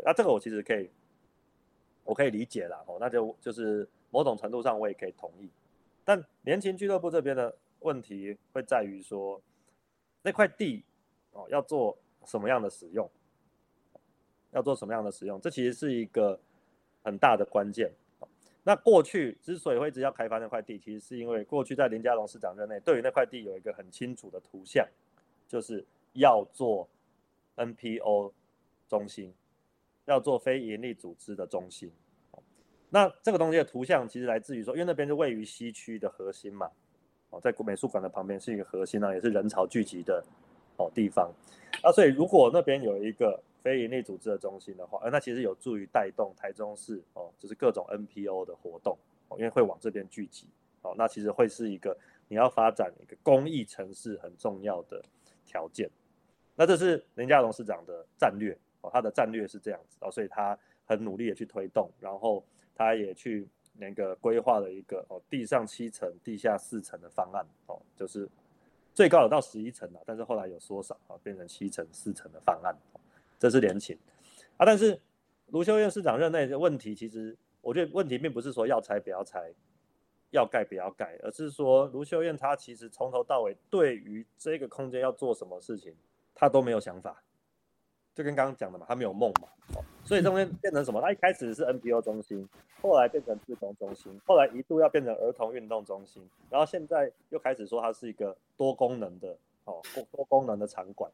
[0.04, 0.88] 那这个我其实可以，
[2.04, 3.88] 我可以理解了，哦，那就就是。
[4.10, 5.50] 某种程度上我也可以同意，
[6.08, 9.38] 但联勤俱乐部这边的问题会在于说，
[10.22, 10.82] 那块地
[11.32, 13.06] 哦要做什么样的使用，
[14.52, 16.40] 要做什么样的使用，这其实是一个
[17.02, 17.92] 很大的关键。
[18.62, 24.88] 那过去之所以会一直要开发那块地，其实是因为过去在林佳龙市长任内，对于那块地有一个很清楚的图像，
[25.46, 25.84] 就是
[26.14, 26.88] 要做
[27.56, 28.32] NPO
[28.88, 29.34] 中心，
[30.06, 31.92] 要做非营利组织的中心。
[32.90, 36.70] 那这个东西的图像其实来自于说，因为那边是位于西区的核心嘛，
[37.28, 40.24] 哦，在美术馆的旁边是一个核心呢，也是人潮聚集的
[40.78, 41.30] 哦地方。
[41.82, 48.96] 啊，所以如果那边有一个非营利组织的中心的话，呃，那其实有助于带动台中市哦，就是各种 NPO 的活动
[49.28, 50.46] 哦，因为会往这边聚集
[50.80, 51.94] 哦，那其实会是一个
[52.26, 55.02] 你要发展一个公益城市很重要的
[55.44, 55.90] 条件。
[56.56, 62.42] 那这是林佳龙市长的战略哦，他的战略是这样子哦，所以他很努力的去推动，然后。
[62.78, 68.28] 他也去那个规划了一个哦，地上七层、地下四层的方案哦，就是
[68.94, 72.74] 最高有到十一层了，但是后来有缩少啊，变成七层、四层的方案。
[73.36, 73.98] 这是联勤
[74.56, 75.00] 啊，但是
[75.48, 79.52] 卢秀燕市长任内的问题，其实我觉得问题并不是说要拆不要拆，
[80.30, 85.94] 要盖不要盖，而是说卢秀燕她其实从头到尾对于这个空间要做什么事情，
[86.34, 87.22] 她都没有想法。
[88.18, 91.00] 就跟刚刚讲的嘛，他没有梦嘛，哦，所以中间变成什么？
[91.00, 92.48] 他一开始是 NPO 中心，
[92.82, 101.08] 后来变成自工中心，后来一度要变成儿童运动中心，然后现在又开始说它是一个多功能的，哦，多多功能的场馆。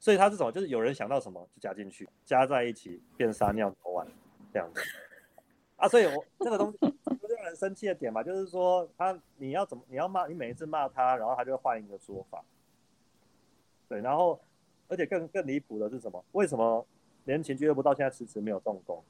[0.00, 0.50] 所以它是什么？
[0.50, 4.04] 就是有人想到什么就加进去，加在一起变撒尿头丸
[4.52, 4.80] 这样子。
[5.76, 12.42] 啊，所以我这个东西就让人生气的点嘛，就是说他你要怎么你要骂你每一次骂他，然后他就会换一个说法。
[13.88, 14.40] 对，然后。
[14.88, 16.24] 而且更更离谱的是什么？
[16.32, 16.84] 为什么
[17.24, 19.02] 连勤俱乐部到现在迟迟没有动工？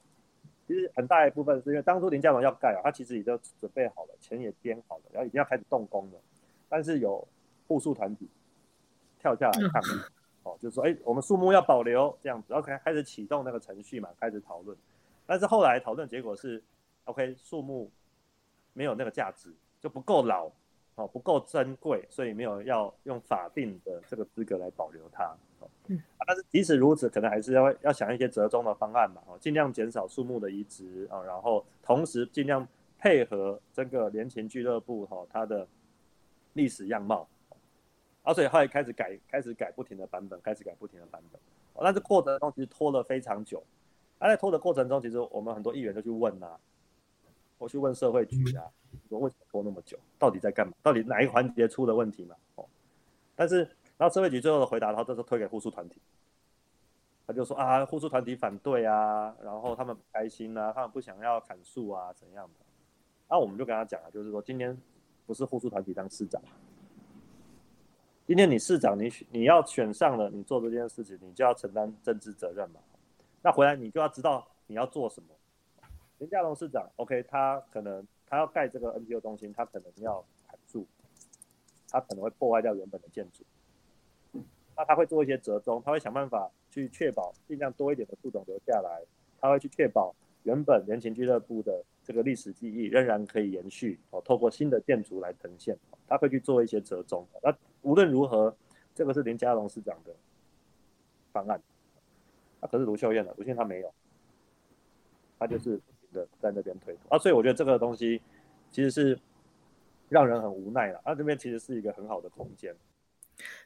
[0.67, 6.21] 其实很大一部分是因为当初林家龙要盖啊，他其实已经准备好了，钱也编好了，然后已经要开始动工了。
[6.69, 7.27] 但是有
[7.67, 8.29] 护树团体
[9.19, 10.01] 跳下来抗议，
[10.43, 14.77] 哦，就是说，哎，我们树木要保留这样子，然后开开始启动那个程序嘛，开始讨论。
[15.25, 16.63] 但是后来讨论结果是
[17.05, 17.91] ，OK，树木
[18.75, 19.51] 没有那个价值，
[19.81, 20.51] 就不够老，
[20.97, 25.35] 哦，不够珍贵，所以没有要用法定的这个资格来保留它。
[25.91, 32.67] 嗯，但是即使如此，可能还是要要想一些折中的方案嘛，哦，尽量减少树木的移植啊，然后同时尽量
[32.99, 35.67] 配合这个联勤俱乐部哈它的
[36.53, 37.27] 历史样貌，
[38.23, 41.41] 啊，所以后来开始改，开始改不停的版本，开始改不停的版本，
[41.73, 43.63] 哦但是过程中其实拖了非常久，
[44.19, 46.51] 啊，在拖的过程中，其实我们很多议员都去问呐，
[47.57, 48.65] 我去问社会局啊，
[49.09, 50.75] 说为什么拖那么久，到底在干嘛？
[50.83, 52.37] 到底哪一环节出了问题嘛？
[52.57, 52.67] 哦，
[53.35, 53.67] 但是。
[53.99, 56.01] 然后社会局最后的回答，然后这是推给护树团体，
[57.27, 62.65] 他就说啊，护树团体反对啊，然后他们不开心啊，他们不想要砍树啊，怎样的？
[63.29, 64.75] 那我们就跟他讲了，就是说今天
[65.27, 66.41] 不是护树团体当市长，
[68.25, 72.81] 今天你市长你你要选上了，你做这件事情，你就要承担政治责任嘛。
[73.43, 75.29] 那回来你就要知道你要做什么。
[76.19, 80.87] 林佳龙市长，OK，他可能他要盖这个 NPO 中心，他可能要砍树，
[81.91, 83.45] 他可能会破坏掉原本的建筑。
[84.79, 89.03] 那他会做一些折中，他会想办法去确保尽量多一点的树种留下来，
[89.41, 90.15] 他会去确保
[90.45, 95.77] 原本人情俱乐部的这个历史记忆仍然可以延续哦，透过新的建筑来呈现，
[96.07, 97.27] 他会去做一些折中。
[97.43, 97.53] 那
[97.83, 98.57] 无论如何，
[98.95, 100.15] 这个是林佳龙市长的
[101.33, 101.61] 方案，
[102.61, 103.35] 啊，可是卢秀燕呢？
[103.37, 103.93] 卢秀燕她没有，
[105.41, 108.23] 她就是不停的在那边推啊，所以我觉得这个东西
[108.71, 109.19] 其实是
[110.09, 111.01] 让人很无奈了。
[111.03, 112.73] 啊，这边其实是一个很好的空间。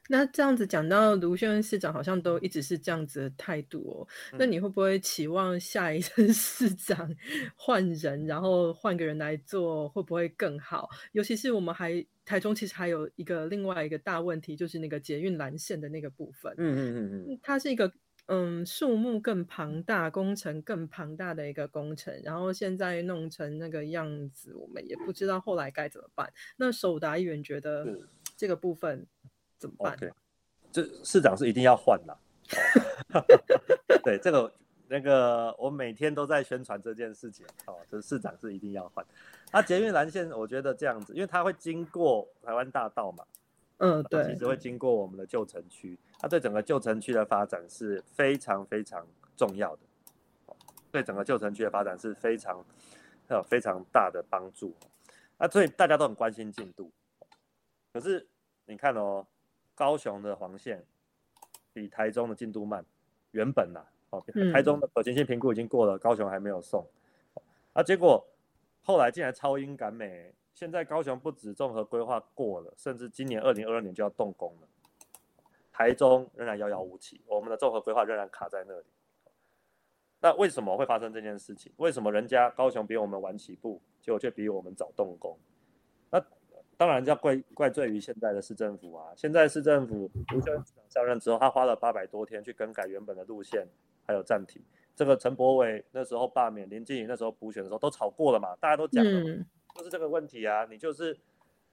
[0.08, 4.08] 那这样子讲到卢秀燕市长好像都一直是这样子的态度哦，
[4.38, 7.14] 那你会不会期望下一任 市长
[7.54, 10.88] 换人，然后换个人来做，会不会更好？
[11.12, 17.90] 尤其是我们还台中其实还有一个另外一个大问题，就是那个捷运蓝线的那个部分，嗯嗯嗯嗯，它是一个
[18.26, 26.30] 嗯数目更庞大、工程更庞大的一个工程，然后现在弄成那个样子，我们也不知道后来该怎么办。
[26.56, 27.86] 那首达议员觉得
[28.36, 29.06] 这个部分。
[29.62, 29.96] 怎么办？
[29.96, 30.12] 对，
[30.72, 32.18] 这市长是一定要换的。
[34.02, 34.52] 对，这个
[34.88, 37.46] 那个，我每天都在宣传这件事情。
[37.66, 39.06] 哦，这市长是一定要换。
[39.52, 43.24] 他捷运蓝线，我觉得这样子，因为它会经过台湾大道嘛。
[43.78, 44.24] 嗯，对。
[44.24, 49.06] 其实会经过我们的旧城区，它对整个旧城区的发展是非常非常
[49.36, 49.82] 重要的。
[50.90, 52.62] 对整个旧城区的发展是非常
[53.30, 54.74] 有非常大的帮助。
[55.38, 56.90] 那所以大家都很关心进度。
[57.92, 58.26] 可是
[58.66, 59.24] 你看哦。
[59.74, 60.84] 高雄的黄线
[61.72, 62.84] 比台中的进度慢，
[63.30, 66.86] 原本呐，哦，台中的可行性评估已经过了，高雄还没有送，
[67.72, 68.24] 啊，结果
[68.82, 74.68] 后来竟然超英赶美，现在高雄不止综合规划过了，甚至今年二零二二年就要动工了，
[75.72, 78.86] 台中仍然遥遥无期，我们的综合规划仍然卡在那里，
[80.20, 81.72] 那为什么会发生这件事情？
[81.78, 85.38] 为什么人家高雄比我们晚起步，结果却比我们早动工？
[86.10, 86.22] 那？
[86.82, 89.12] 当然要怪怪罪于现在的市政府啊！
[89.14, 93.64] 现在市政府卢秀燕上任之后，他花了八百多天去更改原本的路线，
[94.04, 94.60] 还有暂停。
[94.96, 99.44] 这个陈柏伟那时候罢免，林静怡那时候补选的时候都吵过了嘛，大家都讲了，
[99.76, 100.66] 就是这个问题啊！
[100.68, 101.16] 你就是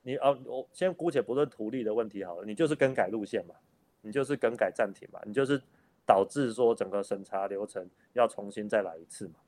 [0.04, 3.56] 你哦，我先姑且不论土地的问题好了，你就是更改路线嘛，
[4.02, 5.60] 你就是更改暂停嘛，你就是
[6.06, 9.40] 导致说整个审查流程要重新再来一次嘛。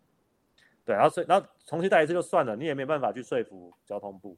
[0.84, 4.36] 对，然后所以然后重新再一次就算了，你也没办法去说服交通部。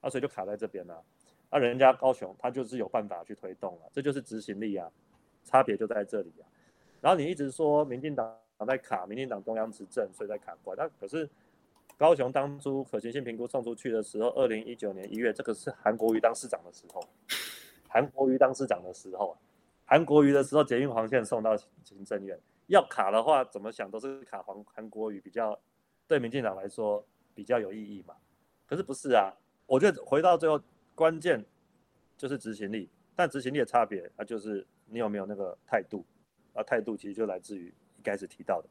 [0.00, 1.02] 啊，所以就卡在这边了。
[1.50, 4.90] 啊，人家高雄他就是有办法去推动了，这就是执行力啊，
[5.44, 6.44] 差别就在这里啊。
[7.00, 8.36] 然后你一直说民进党
[8.66, 10.76] 在卡，民进党中央执政，所以在卡关。
[10.76, 11.26] 那可是
[11.96, 17.02] 高雄当初可行性评估送出去的时候，二零一九年一月，这个是韩国瑜当市长的时候，
[17.88, 19.34] 韩国瑜当市长的时候，
[19.86, 25.58] 韩国瑜的时候捷运黄线送到行政院，要卡的话，怎么想都是卡黄韩国瑜比较
[26.06, 27.02] 对民进党来说
[27.34, 28.14] 比较有意义嘛。
[28.66, 29.32] 可是不是啊。
[29.68, 30.58] 我觉得回到最后，
[30.94, 31.44] 关键
[32.16, 36.02] 就是执行力，但执行力的差别，那就是你有没有那个态度，
[36.54, 38.68] 啊，态度其实就来自于一开始提到的，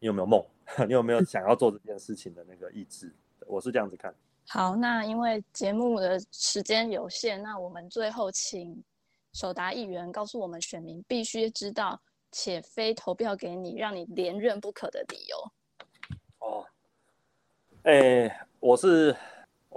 [0.00, 0.44] 你有没有梦，
[0.88, 3.14] 你有没有想要做这件事情的那个意志，
[3.46, 4.12] 我是这样子看。
[4.48, 8.82] 好，那因为节目的时间有限，那我们最后请
[9.32, 12.00] 首达议员告诉我们选民必须知道
[12.32, 15.52] 且非投票给你，让你连任不可的理由。
[16.40, 16.66] 哦，
[17.84, 19.14] 哎，我是。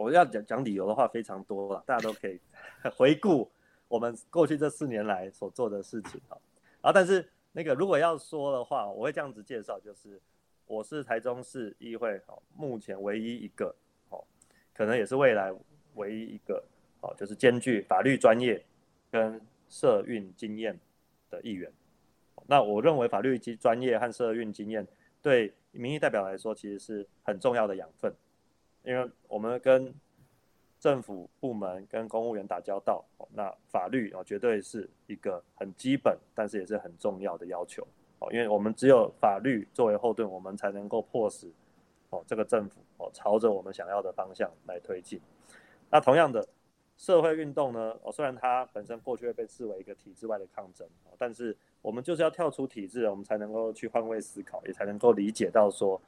[0.03, 2.39] 我要讲讲理由的话非常多了，大家都可以
[2.95, 3.49] 回顾
[3.87, 6.35] 我们过去这四年来所做的事情啊。
[6.81, 10.19] 然后，但是那个如果要说的话，我会这样子介绍，就是
[10.65, 13.73] 我是台中市议会哦，目前唯一一个
[14.09, 14.21] 哦，
[14.73, 15.53] 可能也是未来
[15.95, 16.61] 唯一一个
[16.99, 18.61] 哦，就是兼具法律专业
[19.09, 19.39] 跟
[19.69, 20.77] 社运经验
[21.29, 21.71] 的议员。
[22.45, 24.85] 那我认为法律及专业和社运经验
[25.21, 28.13] 对民意代表来说，其实是很重要的养分。
[28.83, 29.93] 因为我们跟
[30.79, 37.87] 政府部门、跟公务员打交道，那法律啊绝对是一个很基本，但是也是很重要的要求
[38.19, 38.29] 哦。
[38.33, 41.49] 因为我们只有法律作为后盾，我们才能够迫使
[42.09, 45.21] 哦这个政府哦朝着我们想要的方向来推进。
[45.89, 46.45] 那同样的
[46.97, 50.85] 社会运动呢，哦虽然它本身过去会被视为一个体制外的抗争，
[51.17, 56.01] 但是我们就是要跳出体制，我们才能够去换位思考，也才能够理解到说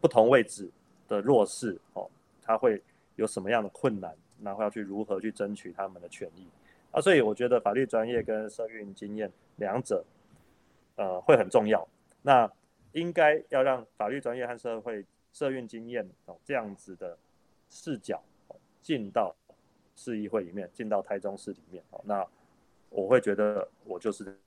[0.00, 0.68] 不同位置。
[1.10, 2.08] 的弱势哦，
[2.40, 2.80] 他会
[3.16, 6.46] 有什么样的困难，然后要去如何去争取他们的权益
[6.92, 7.00] 啊？
[7.00, 10.04] 所以我觉得法律专业跟社运经验两者，
[10.94, 11.86] 呃，会很重要。
[12.22, 12.48] 那
[12.92, 17.18] 应该要让法律专业和社会社运经验哦这样子的
[17.68, 18.22] 视角
[18.80, 19.34] 进到
[19.96, 22.00] 市议会里面，进到台中市里面哦。
[22.04, 22.24] 那
[22.88, 24.38] 我会觉得我就是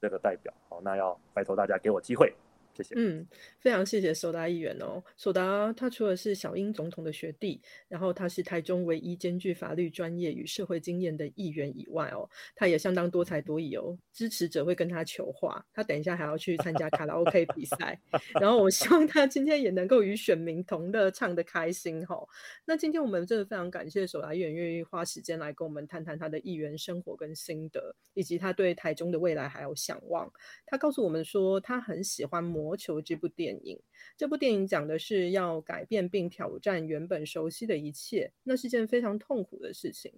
[0.00, 0.80] 这个代表哦。
[0.84, 2.32] 那要拜托大家给我机会
[2.74, 2.94] 谢谢。
[2.96, 3.26] 嗯，
[3.60, 5.02] 非常谢谢首达议员哦。
[5.16, 13.96] 首达他除了是小英总统的学弟，然后他是台中唯一兼具法律专业与社会经验的议员以外哦，他也相当多才多艺哦。
[14.12, 17.98] 支持者会跟他求话，他等一下还要去参加卡拉 OK 比赛。
[18.40, 22.16] 然后我希望他今天也能够与选民同乐，唱得开心哈。
[22.64, 30.30] 那今天我们真的非常感谢首达议员愿意花时间来跟我们谈谈他的议员生活跟心得，以及他对台中的未来还有想望。
[30.66, 32.61] 他告诉我们说，他很喜欢魔。
[32.62, 33.76] 魔球这部电影，
[34.16, 40.12] 这部电影讲的是要改变并挑战原本熟悉的一切，那是件非常痛苦的事情。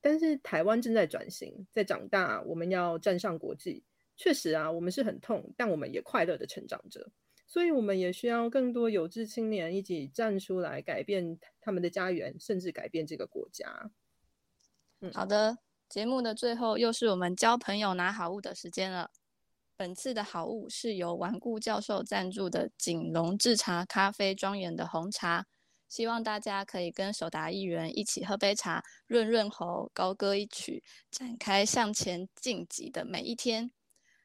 [0.00, 3.84] 但是台湾正在转型，在长大，我们要站上国际。
[4.16, 7.08] 确实啊，我们是很痛，但我们也快乐的成长着。
[7.46, 13.90] 所以，我们也需要更多有志青年一起站出来，改变他们的家园，甚至改变这个国家。
[15.00, 15.58] 嗯，好的。
[15.88, 19.10] 节目的最后，又是我们交朋友拿好物的时间了。
[19.84, 25.44] 本次的好物是由顽固教授赞助的锦龙制茶咖啡庄园的红茶，
[25.90, 33.70] 希望大家可以跟手达议员一起喝杯茶，润润喉，高歌一曲，展开向前晋级的每一天。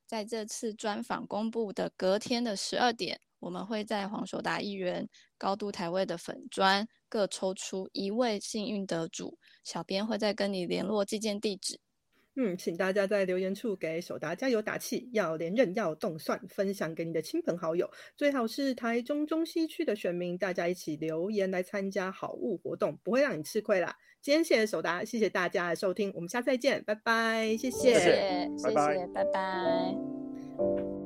[0.07, 11.81] 在这次专访公布的隔天的十二点，我们会在黄手达议员高度台位的粉砖各抽出一位幸运得主，小编会再跟你联络寄件地址。
[12.41, 23.93] 嗯，请大家在留言处给首达加油打气，要连任，要动算，分享给你的亲朋好友，最好是台中中西区的选民，大家一起留言来参加好物活动，不会让你吃亏啦。
[24.21, 30.98] 今天谢谢首达，谢谢大家的收听，我们下次再见，拜拜，谢谢，谢谢，拜拜，拜拜。